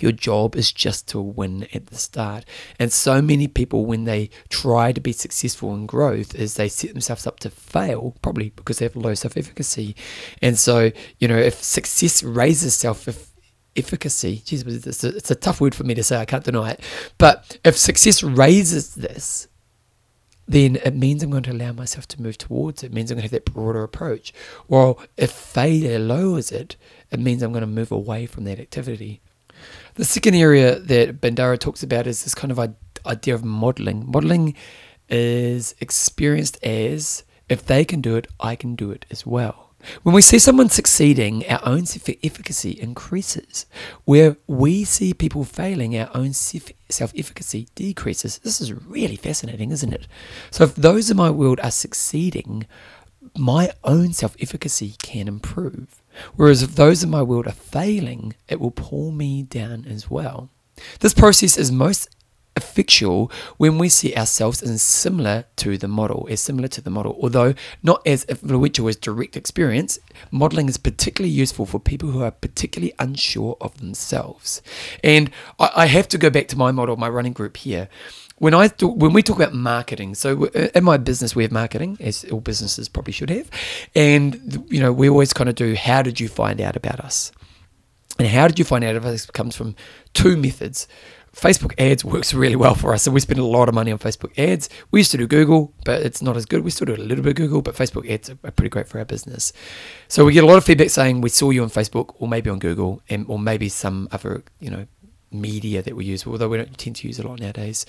[0.00, 2.44] Your job is just to win at the start.
[2.78, 6.92] And so many people, when they try to be successful in growth, is they set
[6.92, 9.96] themselves up to fail, probably because they have low self efficacy.
[10.40, 13.08] And so, you know, if success raises self
[13.76, 16.72] efficacy, geez, it's a, it's a tough word for me to say, I can't deny
[16.72, 16.80] it.
[17.18, 19.48] But if success raises this,
[20.46, 22.86] then it means I'm going to allow myself to move towards it.
[22.86, 24.32] It means I'm going to have that broader approach.
[24.66, 26.76] Well, if failure lowers it,
[27.10, 29.20] it means I'm going to move away from that activity.
[29.98, 32.60] The second area that Bandura talks about is this kind of
[33.04, 34.08] idea of modeling.
[34.08, 34.54] Modeling
[35.08, 39.74] is experienced as if they can do it, I can do it as well.
[40.04, 43.66] When we see someone succeeding, our own self efficacy increases.
[44.04, 46.70] Where we see people failing, our own self
[47.16, 48.38] efficacy decreases.
[48.38, 50.06] This is really fascinating, isn't it?
[50.52, 52.68] So, if those in my world are succeeding,
[53.36, 56.02] my own self efficacy can improve.
[56.36, 60.48] Whereas if those in my world are failing, it will pull me down as well.
[61.00, 62.08] This process is most
[62.58, 67.16] effectual when we see ourselves as similar to the model, as similar to the model.
[67.22, 69.98] Although not as influential as direct experience,
[70.30, 74.60] modeling is particularly useful for people who are particularly unsure of themselves.
[75.04, 77.88] And I, I have to go back to my model, my running group here
[78.38, 81.52] when I th- when we talk about marketing, so uh, in my business we have
[81.52, 83.50] marketing, as all businesses probably should have,
[83.94, 85.74] and you know we always kind of do.
[85.74, 87.32] How did you find out about us?
[88.18, 89.76] And how did you find out about us comes from
[90.12, 90.88] two methods.
[91.34, 93.98] Facebook ads works really well for us, so we spend a lot of money on
[93.98, 94.68] Facebook ads.
[94.90, 96.64] We used to do Google, but it's not as good.
[96.64, 98.98] We still do a little bit of Google, but Facebook ads are pretty great for
[98.98, 99.52] our business.
[100.08, 102.50] So we get a lot of feedback saying we saw you on Facebook, or maybe
[102.50, 104.86] on Google, and or maybe some other you know
[105.30, 107.84] media that we use, although we don't tend to use a lot nowadays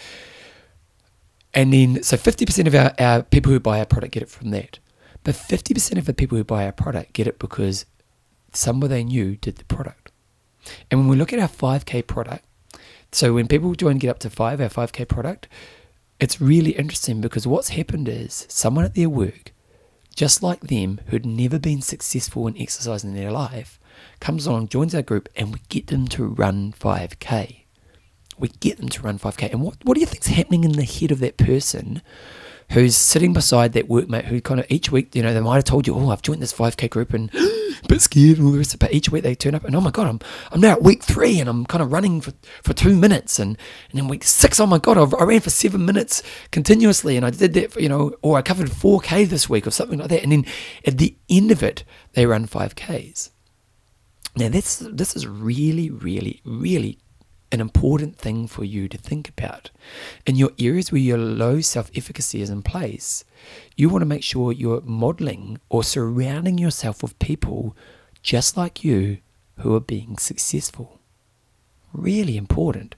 [1.53, 4.51] And then, so 50% of our, our people who buy our product get it from
[4.51, 4.79] that.
[5.23, 7.85] But 50% of the people who buy our product get it because
[8.53, 10.11] someone they knew did the product.
[10.89, 12.45] And when we look at our 5K product,
[13.11, 15.47] so when people join Get Up to 5, our 5K product,
[16.19, 19.51] it's really interesting because what's happened is someone at their work,
[20.15, 23.79] just like them, who'd never been successful in exercise in their life,
[24.19, 27.63] comes along, joins our group, and we get them to run 5K.
[28.39, 29.51] We get them to run 5K.
[29.51, 32.01] And what, what do you think's happening in the head of that person
[32.71, 35.63] who's sitting beside that workmate who kind of each week, you know, they might have
[35.63, 38.59] told you, oh, I've joined this 5K group and a bit scared and all the
[38.59, 38.85] rest of it.
[38.85, 40.19] But each week they turn up and, oh my God, I'm,
[40.51, 43.39] I'm now at week three and I'm kind of running for, for two minutes.
[43.39, 43.57] And,
[43.89, 46.21] and then week six, oh my God, I've, I ran for seven minutes
[46.51, 49.71] continuously and I did that, for, you know, or I covered 4K this week or
[49.71, 50.21] something like that.
[50.21, 50.45] And then
[50.85, 51.83] at the end of it,
[52.13, 53.31] they run 5Ks.
[54.35, 56.99] Now, this, this is really, really, really
[57.51, 59.71] an important thing for you to think about.
[60.25, 63.23] In your areas where your low self efficacy is in place,
[63.75, 67.75] you want to make sure you're modeling or surrounding yourself with people
[68.21, 69.17] just like you
[69.59, 70.99] who are being successful.
[71.93, 72.95] Really important.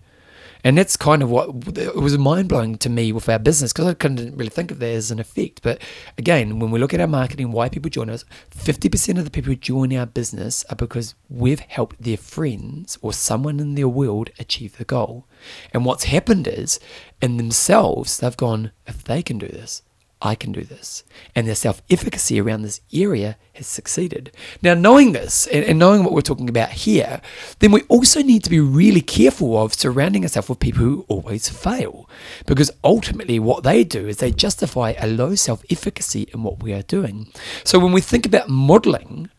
[0.64, 3.88] And that's kind of what it was mind blowing to me with our business because
[3.88, 5.62] I couldn't really think of that as an effect.
[5.62, 5.82] But
[6.18, 9.49] again, when we look at our marketing, why people join us, 50% of the people
[9.49, 14.30] who join our business are because we've helped their friends or someone in their world
[14.39, 15.28] achieve the goal.
[15.74, 16.80] And what's happened is,
[17.22, 19.82] in themselves, they've gone, if they can do this,
[20.22, 21.03] I can do this.
[21.36, 24.32] And their self efficacy around this area has succeeded.
[24.61, 27.22] Now, knowing this and, and, knowing what we're talking about here,
[27.59, 31.49] then we also need to be really careful of surrounding ourselves with people who always
[31.49, 32.07] fail.
[32.45, 36.74] Because ultimately, what they do is they justify a low self efficacy in what we
[36.74, 37.32] are doing.
[37.63, 39.30] So, when we think about modeling,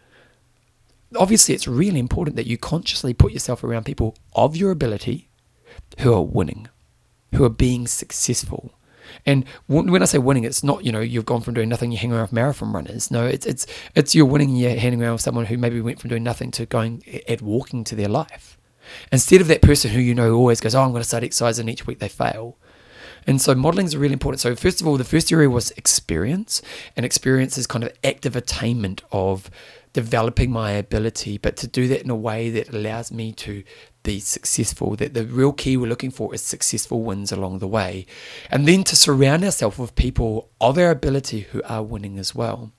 [1.17, 5.29] obviously it's really important that you consciously put yourself around people of your ability
[6.01, 6.69] who are winning,
[7.35, 8.75] who are being successful
[9.27, 12.01] and when I say winning, it's not you know you've gone from doing nothing, you're
[12.01, 13.11] hanging around with marathon runners.
[13.11, 14.57] No, it's it's it's you're winning.
[14.57, 17.85] You're hanging around with someone who maybe went from doing nothing to going at walking
[17.85, 18.59] to their life.
[19.11, 21.69] Instead of that person who you know always goes, oh, I'm going to start exercising,
[21.69, 22.57] each week they fail.
[23.27, 24.41] And so modeling is really important.
[24.41, 26.61] So first of all, the first area was experience,
[26.97, 29.49] and experience is kind of active attainment of
[29.93, 33.63] developing my ability, but to do that in a way that allows me to
[34.03, 34.97] be successful.
[34.97, 38.07] That the real key we're looking for is successful wins along the way.
[38.51, 42.73] And then to surround ourselves with people of our ability who are winning as well.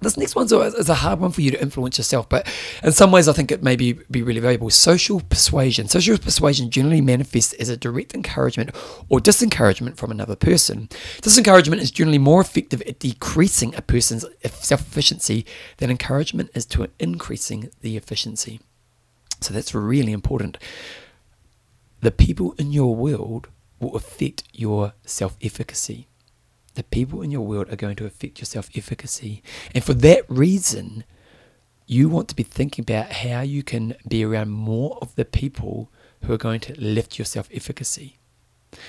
[0.00, 2.46] This next one is a hard one for you to influence yourself, but
[2.84, 4.70] in some ways I think it may be, be really valuable.
[4.70, 5.88] Social persuasion.
[5.88, 8.70] Social persuasion generally manifests as a direct encouragement
[9.08, 10.88] or disencouragement from another person.
[11.20, 15.44] Disencouragement is generally more effective at decreasing a person's self efficiency
[15.78, 18.60] than encouragement is to increasing the efficiency.
[19.40, 20.58] So that's really important.
[22.00, 23.48] The people in your world
[23.80, 26.08] will affect your self efficacy.
[26.74, 29.42] The people in your world are going to affect your self efficacy.
[29.74, 31.04] And for that reason,
[31.86, 35.90] you want to be thinking about how you can be around more of the people
[36.24, 38.18] who are going to lift your self efficacy.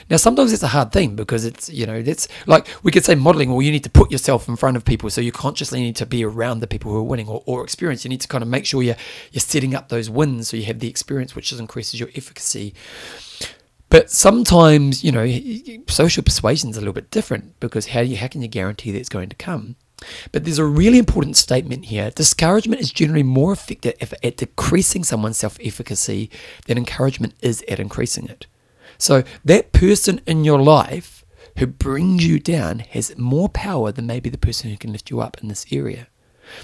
[0.09, 3.15] Now, sometimes it's a hard thing because it's, you know, that's like we could say
[3.15, 5.09] modeling, well, you need to put yourself in front of people.
[5.09, 8.03] So you consciously need to be around the people who are winning or, or experience.
[8.03, 8.97] You need to kind of make sure you're,
[9.31, 12.73] you're setting up those wins so you have the experience, which increases your efficacy.
[13.89, 15.25] But sometimes, you know,
[15.87, 18.99] social persuasion is a little bit different because how, you, how can you guarantee that
[18.99, 19.75] it's going to come?
[20.31, 22.11] But there's a really important statement here.
[22.11, 26.29] Discouragement is generally more effective at decreasing someone's self efficacy
[26.67, 28.45] than encouragement is at increasing it.
[28.99, 31.25] So that person in your life
[31.57, 35.21] who brings you down has more power than maybe the person who can lift you
[35.21, 36.07] up in this area.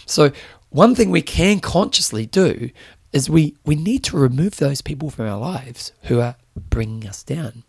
[0.06, 0.32] So
[0.70, 2.70] one thing we can consciously do
[3.14, 6.36] is we, we need to remove those people from our lives who are
[6.70, 7.64] bringing us down,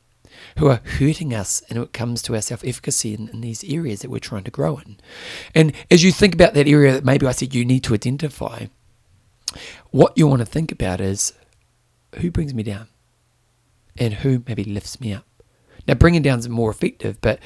[0.59, 4.01] who are hurting us and it comes to our self efficacy in, in these areas
[4.01, 4.97] that we're trying to grow in.
[5.55, 8.67] And as you think about that area that maybe I said you need to identify,
[9.91, 11.33] what you want to think about is
[12.17, 12.89] who brings me down?
[13.99, 15.25] And who maybe lifts me up.
[15.87, 17.39] Now, bringing down is more effective, but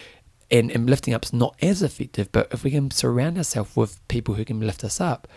[0.51, 2.32] and, and lifting up is not as effective.
[2.32, 5.28] But if we can surround ourselves with people who can lift us up,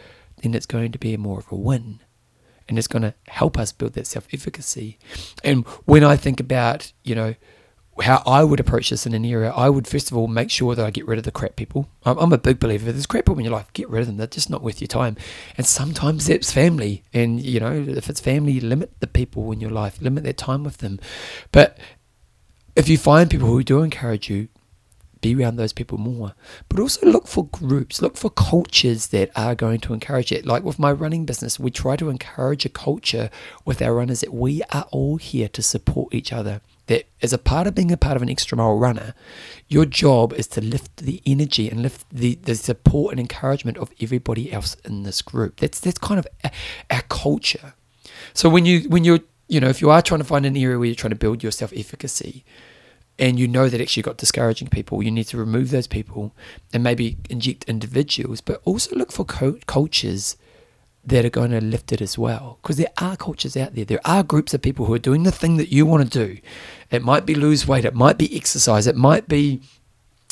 [0.42, 2.00] then it's going to be more of a win,
[2.68, 4.98] and it's going to help us build that self efficacy.
[5.44, 7.36] And when I think about you know
[8.02, 10.74] how I would approach this in an area, I would first of all make sure
[10.74, 11.90] that I get rid of the crap people.
[12.04, 12.92] I'm, I'm, a big believer.
[12.92, 14.18] There's crap people in your life, get rid of them.
[14.18, 15.16] They're just not worth your time.
[15.58, 17.04] And sometimes that's family.
[17.14, 20.64] And, you know, if it's family, limit the people in your life, limit their time
[20.64, 21.00] with them.
[21.52, 21.78] But
[22.76, 24.48] if you find people who do encourage you,
[25.22, 26.34] be around those people more.
[26.70, 30.46] But also look for groups, look for cultures that are going to encourage it.
[30.46, 33.30] Like with my running business, we try to encourage a culture
[33.66, 37.38] with our runners that we are all here to support each other that as a
[37.38, 39.14] part of being a part of an extra mile runner,
[39.68, 43.92] your job is to lift the energy and lift the, the support and encouragement of
[44.02, 45.60] everybody else in this group.
[45.60, 46.28] That's that's kind of
[46.90, 47.74] our, culture.
[48.34, 50.78] So when you when you're you know if you are trying to find an area
[50.78, 52.44] where you're trying to build your self efficacy,
[53.18, 56.36] and you know that actually got discouraging people, you need to remove those people
[56.74, 60.36] and maybe inject individuals, but also look for co- coaches
[61.06, 62.60] that are going to lift it as well.
[62.62, 63.86] Because there are cultures out there.
[63.86, 66.40] There are groups of people who are doing the thing that you want to do.
[66.92, 69.62] It might be lose weight, it might be exercise, it might be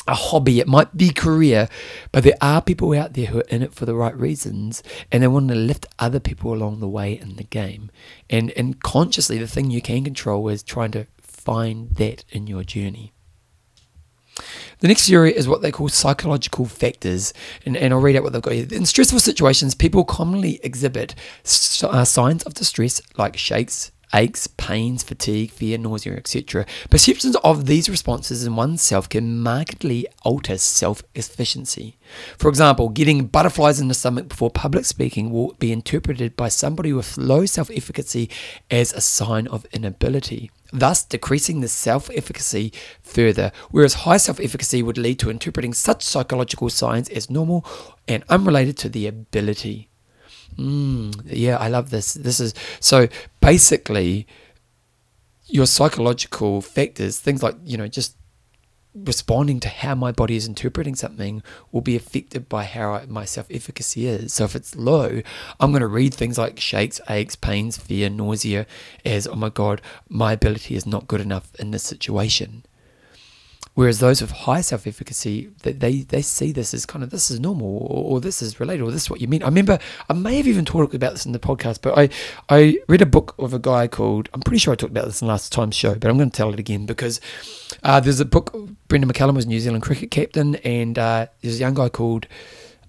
[0.06, 1.68] a hobby, it might be career,
[2.10, 5.22] but there are people out there who are in it for the right reasons and
[5.22, 7.90] they want to lift other people along the way in the game.
[8.28, 12.64] And and consciously the thing you can control is trying to find that in your
[12.64, 13.12] journey.
[14.80, 17.32] The next area is what they call psychological factors,
[17.64, 18.66] and, and I'll read out what they've got here.
[18.70, 21.14] In stressful situations, people commonly exhibit
[21.82, 26.66] uh, signs of distress like shakes, aches, pains, fatigue, fear, nausea, etc.
[26.90, 31.96] Perceptions of these responses in oneself can markedly alter self efficacy.
[32.38, 36.92] For example, getting butterflies in the stomach before public speaking will be interpreted by somebody
[36.92, 38.30] with low self efficacy
[38.70, 44.82] as a sign of inability thus decreasing the self efficacy further, whereas high self efficacy
[44.82, 47.64] would lead to interpreting such psychological signs as normal
[48.08, 49.88] and unrelated to the ability.
[50.56, 52.14] Mm, yeah, I love this.
[52.14, 53.08] This is so
[53.40, 54.26] basically
[55.46, 58.16] your psychological factors, things like, you know, just
[58.94, 63.24] responding to how my body is interpreting something will be affected by how I, my
[63.24, 64.34] self efficacy is.
[64.34, 65.22] So if it's low,
[65.60, 68.66] I'm going to read things like shakes, aches, pains, fear, nausea
[69.04, 72.64] as, oh my God, my ability is not good enough in this situation.
[73.74, 77.40] Whereas those with high self efficacy, they, they see this as kind of this is
[77.40, 79.42] normal or, or, this is related or this is what you mean.
[79.42, 79.78] I remember
[80.10, 82.10] I may have even talked about this in the podcast, but I,
[82.50, 85.22] I read a book of a guy called, I'm pretty sure I talked about this
[85.22, 87.18] in last time's show, but I'm going to tell it again because
[87.82, 88.54] uh, there's a book,
[88.88, 92.26] Brendon McCullum was New Zealand cricket captain, and uh, there's a young guy called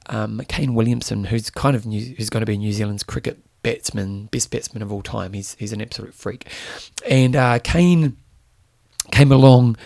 [0.08, 4.26] um, Kane Williamson who's kind of new, who's going to be New Zealand's cricket batsman,
[4.26, 5.32] best batsman of all time.
[5.32, 6.46] He's, he's an absolute freak.
[7.10, 8.18] And uh, Kane
[9.12, 9.78] came along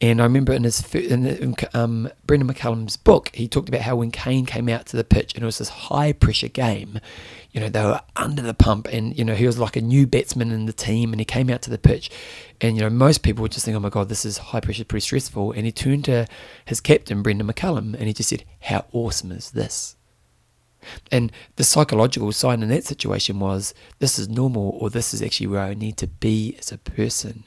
[0.00, 4.10] and I remember in his in um, Brendon McCullum's book, he talked about how when
[4.10, 7.00] Kane came out to the pitch and it was this high pressure game,
[7.52, 10.06] you know, they were under the pump and, you know, he was like a new
[10.06, 12.10] batsman in the team and he came out to the pitch
[12.60, 14.84] and, you know, most people would just think, oh my God, this is high pressure,
[14.84, 15.52] pretty stressful.
[15.52, 16.26] And he turned to
[16.66, 19.96] his captain, Brendon McCullum, and he just said, how awesome is this?
[21.10, 25.46] And the psychological sign in that situation was this is normal or this is actually
[25.46, 27.44] where I need to be as a person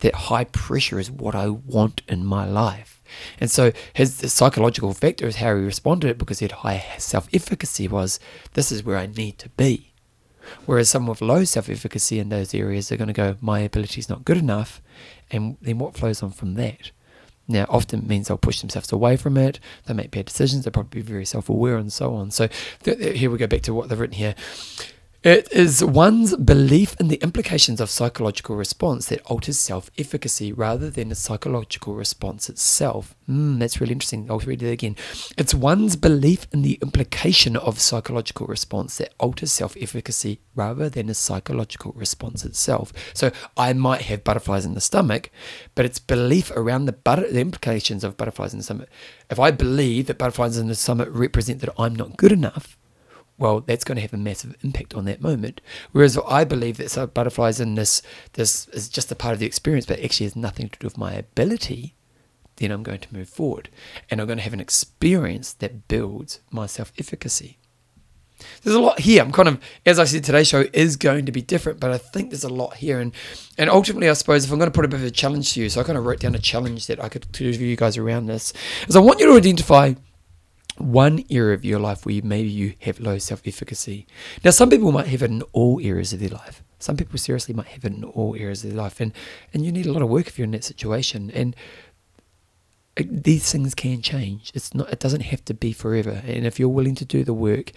[0.00, 3.02] that high pressure is what I want in my life.
[3.38, 7.28] And so his psychological factor is how he responded it because he had high self
[7.32, 8.18] efficacy was
[8.54, 9.92] this is where I need to be.
[10.66, 14.00] Whereas someone with low self efficacy in those areas are going to go, my ability
[14.00, 14.82] is not good enough.
[15.30, 16.90] And then what flows on from that?
[17.48, 19.58] Now, often means they'll push themselves away from it.
[19.86, 20.64] They make bad decisions.
[20.64, 22.30] They'll probably be very self aware and so on.
[22.30, 22.48] So,
[22.84, 24.34] th- th- here we go back to what they've written here.
[25.24, 30.90] It is one's belief in the implications of psychological response that alters self efficacy rather
[30.90, 33.14] than the psychological response itself.
[33.30, 34.28] Mm, that's really interesting.
[34.28, 34.96] I'll read it again.
[35.38, 41.06] It's one's belief in the implication of psychological response that alters self efficacy rather than
[41.06, 42.92] the psychological response itself.
[43.14, 45.30] So I might have butterflies in the stomach,
[45.76, 48.88] but it's belief around the, butter, the implications of butterflies in the stomach.
[49.30, 52.76] If I believe that butterflies in the stomach represent that I'm not good enough,
[53.42, 55.60] well, that's going to have a massive impact on that moment.
[55.90, 58.00] Whereas I believe that so butterflies in this
[58.34, 60.96] this is just a part of the experience, but actually has nothing to do with
[60.96, 61.96] my ability.
[62.56, 63.68] Then I'm going to move forward,
[64.08, 67.58] and I'm going to have an experience that builds my self efficacy.
[68.62, 69.22] There's a lot here.
[69.22, 71.98] I'm kind of, as I said, today's show is going to be different, but I
[71.98, 73.12] think there's a lot here, and
[73.58, 75.62] and ultimately, I suppose if I'm going to put a bit of a challenge to
[75.62, 77.74] you, so I kind of wrote down a challenge that I could do for you
[77.74, 78.52] guys around this,
[78.86, 79.94] is I want you to identify
[80.78, 84.06] one area of your life where you, maybe you have low self efficacy.
[84.44, 86.62] Now, some people might have it in all areas of their life.
[86.78, 89.12] Some people seriously might have it in all areas of their life, and,
[89.52, 91.30] and you need a lot of work if you're in that situation.
[91.32, 91.54] And
[92.98, 94.50] uh, these things can change.
[94.54, 94.92] It's not.
[94.92, 96.22] It doesn't have to be forever.
[96.26, 97.72] And if you're willing to do the work,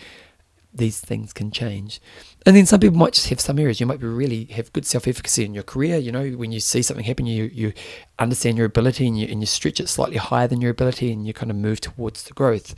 [0.74, 2.02] these things can change.
[2.46, 3.80] And then some people might just have some areas.
[3.80, 5.98] You might be really have good self efficacy in your career.
[5.98, 7.74] You know, when you see something happen, you you
[8.20, 11.26] understand your ability and you and you stretch it slightly higher than your ability, and
[11.26, 12.76] you kind of move towards the growth.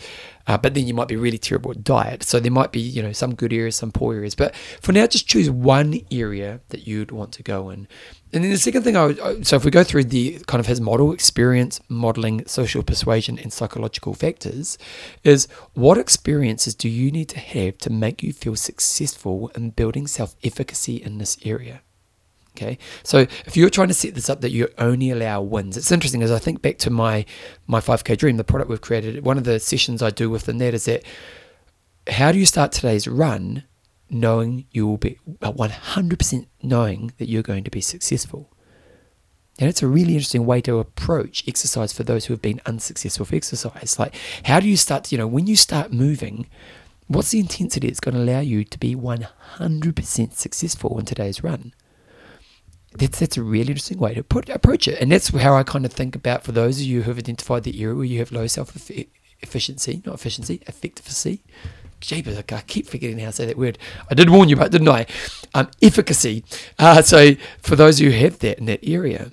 [0.47, 2.23] Uh, but then you might be really terrible at diet.
[2.23, 4.35] So there might be you know some good areas, some poor areas.
[4.35, 7.89] But for now, just choose one area that you'd want to go in.
[8.33, 10.65] And then the second thing I would, so if we go through the kind of
[10.65, 14.77] his model experience, modeling, social persuasion, and psychological factors,
[15.23, 20.07] is what experiences do you need to have to make you feel successful in building
[20.07, 21.81] self efficacy in this area?
[22.55, 25.91] Okay, so if you're trying to set this up that you only allow wins, it's
[25.91, 27.25] interesting as I think back to my
[27.67, 29.23] my 5K dream, the product we've created.
[29.23, 31.03] One of the sessions I do within that is that
[32.09, 33.63] how do you start today's run
[34.09, 38.49] knowing you will be uh, 100% knowing that you're going to be successful?
[39.59, 43.25] And it's a really interesting way to approach exercise for those who have been unsuccessful
[43.25, 43.97] for exercise.
[43.97, 46.47] Like, how do you start, to, you know, when you start moving,
[47.07, 51.73] what's the intensity that's going to allow you to be 100% successful in today's run?
[52.93, 54.99] That's, that's a really interesting way to put approach it.
[55.01, 57.63] And that's how I kind of think about for those of you who have identified
[57.63, 58.75] the area where you have low self
[59.41, 61.39] efficiency, not efficiency, effectiveness.
[61.99, 63.77] Jeepers, I keep forgetting how to say that word.
[64.09, 65.07] I did warn you about, didn't I?
[65.55, 66.43] Um, efficacy.
[66.77, 69.31] Uh, so for those who have that in that area,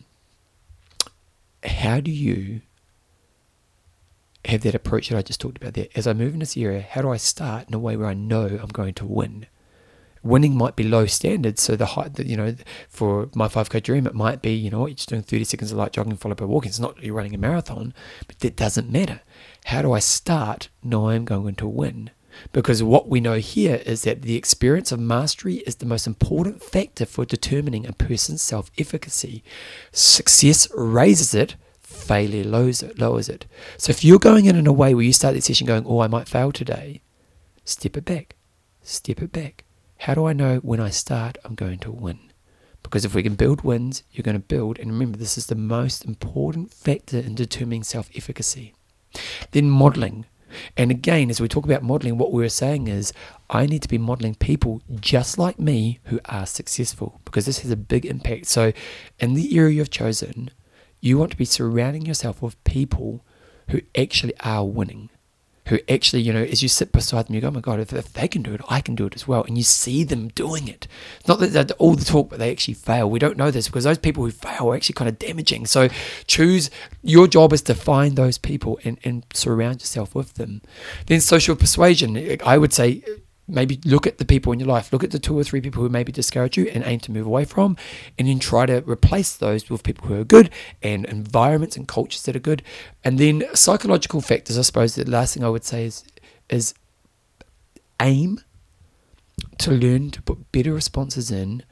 [1.63, 2.63] how do you
[4.47, 5.89] have that approach that I just talked about there?
[5.95, 8.15] As I move in this area, how do I start in a way where I
[8.15, 9.47] know I'm going to win?
[10.23, 12.55] Winning might be low standards, so the height that you know
[12.89, 15.79] for my 5k dream, it might be you know you're just doing 30 seconds of
[15.79, 16.71] light jogging followed by walking.
[16.71, 17.93] It's not you're running a marathon,
[18.27, 19.21] but that doesn't matter.
[19.67, 22.11] How do I start knowing I'm going to win?
[22.53, 26.63] Because what we know here is that the experience of mastery is the most important
[26.63, 29.43] factor for determining a person's self efficacy.
[29.93, 31.57] Success raises it,
[32.05, 33.47] failure lowers it, lowers it.
[33.79, 36.01] So if you're going in in a way where you start the session going, oh,
[36.01, 37.01] I might fail today,
[37.65, 38.37] step it back.
[38.83, 39.65] Step it back.
[39.99, 42.19] How do I know when I start I'm going to win?
[42.83, 44.79] Because if we can build wins, you're going to build.
[44.79, 48.75] And remember, this is the most important factor in determining self efficacy.
[49.53, 50.27] Then modeling.
[50.77, 53.13] And again, as we talk about modeling, what we're saying is
[53.51, 57.71] I need to be modeling people just like me who are successful because this has
[57.71, 58.47] a big impact.
[58.47, 58.73] So,
[59.19, 60.51] in the area you've chosen,
[61.05, 63.25] you want to be surrounding yourself with people
[63.69, 65.11] who actually are winning
[65.69, 67.93] who actually, you know, as you sit beside them, you go, oh my God, if,
[67.93, 69.45] if they can do it, I can do it as well.
[69.45, 70.87] And you see them doing it.
[71.27, 73.09] Not that all the talk, but they actually fail.
[73.09, 75.65] We don't know this because those people who fail are actually kind of damaging.
[75.65, 75.89] So
[76.27, 76.71] choose,
[77.03, 80.61] your job is to find those people and, and surround yourself with them.
[81.07, 83.03] Then social persuasion, I would say
[83.47, 85.83] maybe look at the people in your life, look at the two or three people
[85.83, 87.77] who maybe discourage you and aim to move away from,
[88.19, 90.51] and then try to replace those with people who are good
[90.83, 92.63] and environments and cultures that are good.
[93.03, 96.05] And then psychological factors, I suppose the last thing I would say is
[96.49, 96.75] is
[98.01, 98.41] aim
[99.59, 101.63] to learn to put better responses in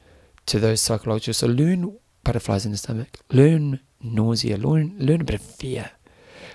[0.47, 1.33] to those psychological.
[1.33, 5.91] So learn butterflies in the stomach, learn nausea, learn learn a bit of fear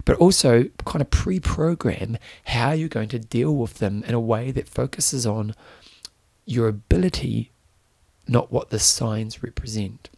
[0.09, 4.19] but also kind of pre program how you're going to deal with them in a
[4.19, 5.55] way that focuses on
[6.47, 7.53] your ability,
[8.27, 10.09] not what the signs represent.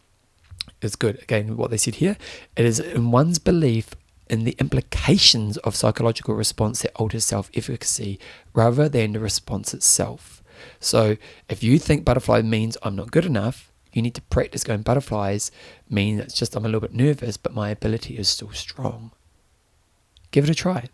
[0.81, 1.21] It's good.
[1.21, 2.15] Again, what they said here
[2.55, 3.89] it is in one's belief
[4.29, 8.17] in the implications of psychological response that alters self efficacy
[8.53, 10.41] rather than the response itself.
[10.79, 11.17] So
[11.49, 15.51] if you think butterfly means I'm not good enough, you need to practice going butterflies
[15.89, 19.11] mean it's just I'm a little bit nervous, but my ability is still strong
[20.31, 20.89] give it a try.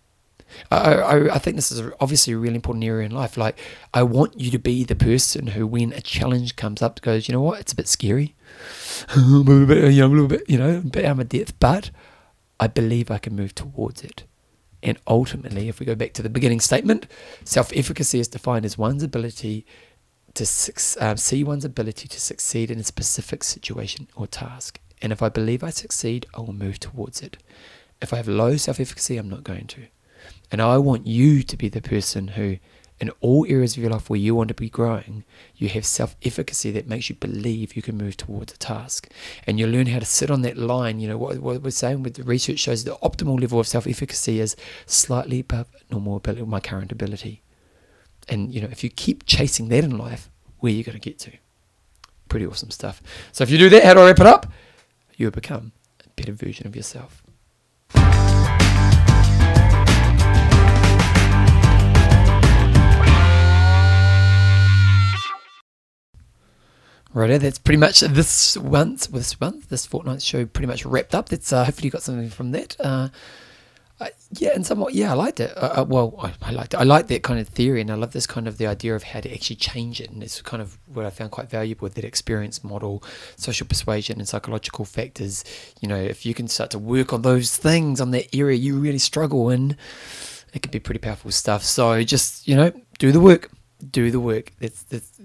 [0.71, 3.37] I, I, I think this is obviously a really important area in life.
[3.37, 3.59] Like,
[3.93, 7.33] I want you to be the person who, when a challenge comes up, goes, you
[7.33, 8.35] know what, it's a bit scary,
[9.09, 11.17] I'm a little bit, you know, a little bit, you know, a bit out of
[11.17, 11.91] my depth, but
[12.59, 14.23] I believe I can move towards it.
[14.83, 17.07] And ultimately, if we go back to the beginning statement,
[17.43, 19.65] self efficacy is defined as one's ability
[20.35, 20.45] to
[20.99, 24.79] um, see one's ability to succeed in a specific situation or task.
[25.01, 27.37] And if I believe I succeed, I will move towards it.
[28.01, 29.87] If I have low self efficacy, I'm not going to.
[30.51, 32.57] And I want you to be the person who,
[32.99, 35.23] in all areas of your life where you want to be growing,
[35.55, 39.09] you have self efficacy that makes you believe you can move towards a task.
[39.45, 40.99] And you learn how to sit on that line.
[40.99, 43.87] You know, what, what we're saying with the research shows the optimal level of self
[43.87, 47.41] efficacy is slightly above normal ability, my current ability.
[48.29, 50.29] And, you know, if you keep chasing that in life,
[50.59, 51.31] where are you going to get to?
[52.29, 53.01] Pretty awesome stuff.
[53.31, 54.51] So if you do that, how do I wrap it up?
[55.15, 55.71] You become
[56.05, 57.23] a better version of yourself.
[67.17, 71.29] Righto, that's pretty much this once this month, this fortnight's show pretty much wrapped up.
[71.29, 72.75] That's uh, hopefully you got something from that.
[72.79, 73.09] Uh,
[73.99, 75.57] uh, yeah, and somewhat, yeah, I liked it.
[75.57, 76.77] Uh, uh, well, I, I, liked it.
[76.77, 79.01] I like that kind of theory, and I love this kind of the idea of
[79.01, 80.11] how to actually change it.
[80.11, 83.03] And it's kind of what I found quite valuable with that experience model,
[83.37, 85.43] social persuasion, and psychological factors.
[85.81, 88.77] You know, if you can start to work on those things on that area you
[88.79, 89.75] really struggle in,
[90.53, 91.63] it could be pretty powerful stuff.
[91.63, 93.49] So just you know, do the work,
[93.89, 94.51] do the work.
[94.59, 95.19] That's that's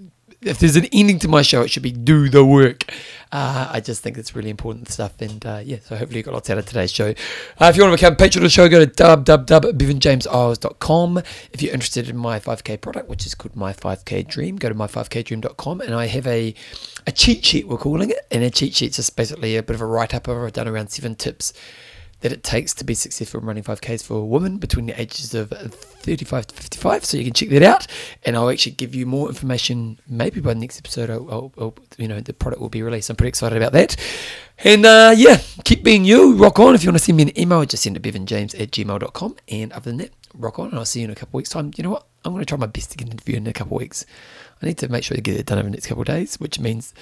[0.45, 2.91] if there's an ending to my show, it should be do the work.
[3.31, 5.21] Uh, I just think it's really important stuff.
[5.21, 7.13] And uh, yeah, so hopefully you got lots out of today's show.
[7.59, 11.17] Uh, if you want to become a patron of the show, go to www.bevanjameseyles.com.
[11.51, 14.75] If you're interested in my 5K product, which is called My 5K Dream, go to
[14.75, 15.81] my5kdream.com.
[15.81, 16.53] And I have a,
[17.07, 18.27] a cheat sheet, we're calling it.
[18.31, 20.67] And a cheat sheet's just basically a bit of a write up of I've done
[20.67, 21.53] around seven tips
[22.23, 25.35] that it takes to be successful in running 5Ks for a woman between the ages
[25.35, 27.03] of 35 to 55.
[27.03, 27.85] So you can check that out,
[28.23, 29.99] and I'll actually give you more information.
[30.07, 33.09] Maybe by the next episode, I'll, I'll, I'll, you know, the product will be released.
[33.09, 33.97] I'm pretty excited about that.
[34.59, 36.35] And uh, yeah, keep being you.
[36.37, 36.75] Rock on.
[36.75, 39.35] If you want to send me an email, just send it to bevanjames at gmail.com.
[39.49, 41.49] And other than that, rock on, and I'll see you in a couple of weeks'
[41.49, 41.73] time.
[41.75, 42.07] You know what?
[42.23, 44.05] I'm going to try my best to get an interview in a couple of weeks.
[44.61, 46.39] I need to make sure to get it done over the next couple of days,
[46.39, 46.93] which means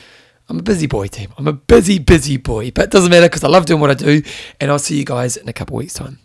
[0.51, 1.31] I'm a busy boy, team.
[1.37, 3.93] I'm a busy, busy boy, but it doesn't matter because I love doing what I
[3.93, 4.21] do.
[4.59, 6.19] And I'll see you guys in a couple weeks' time.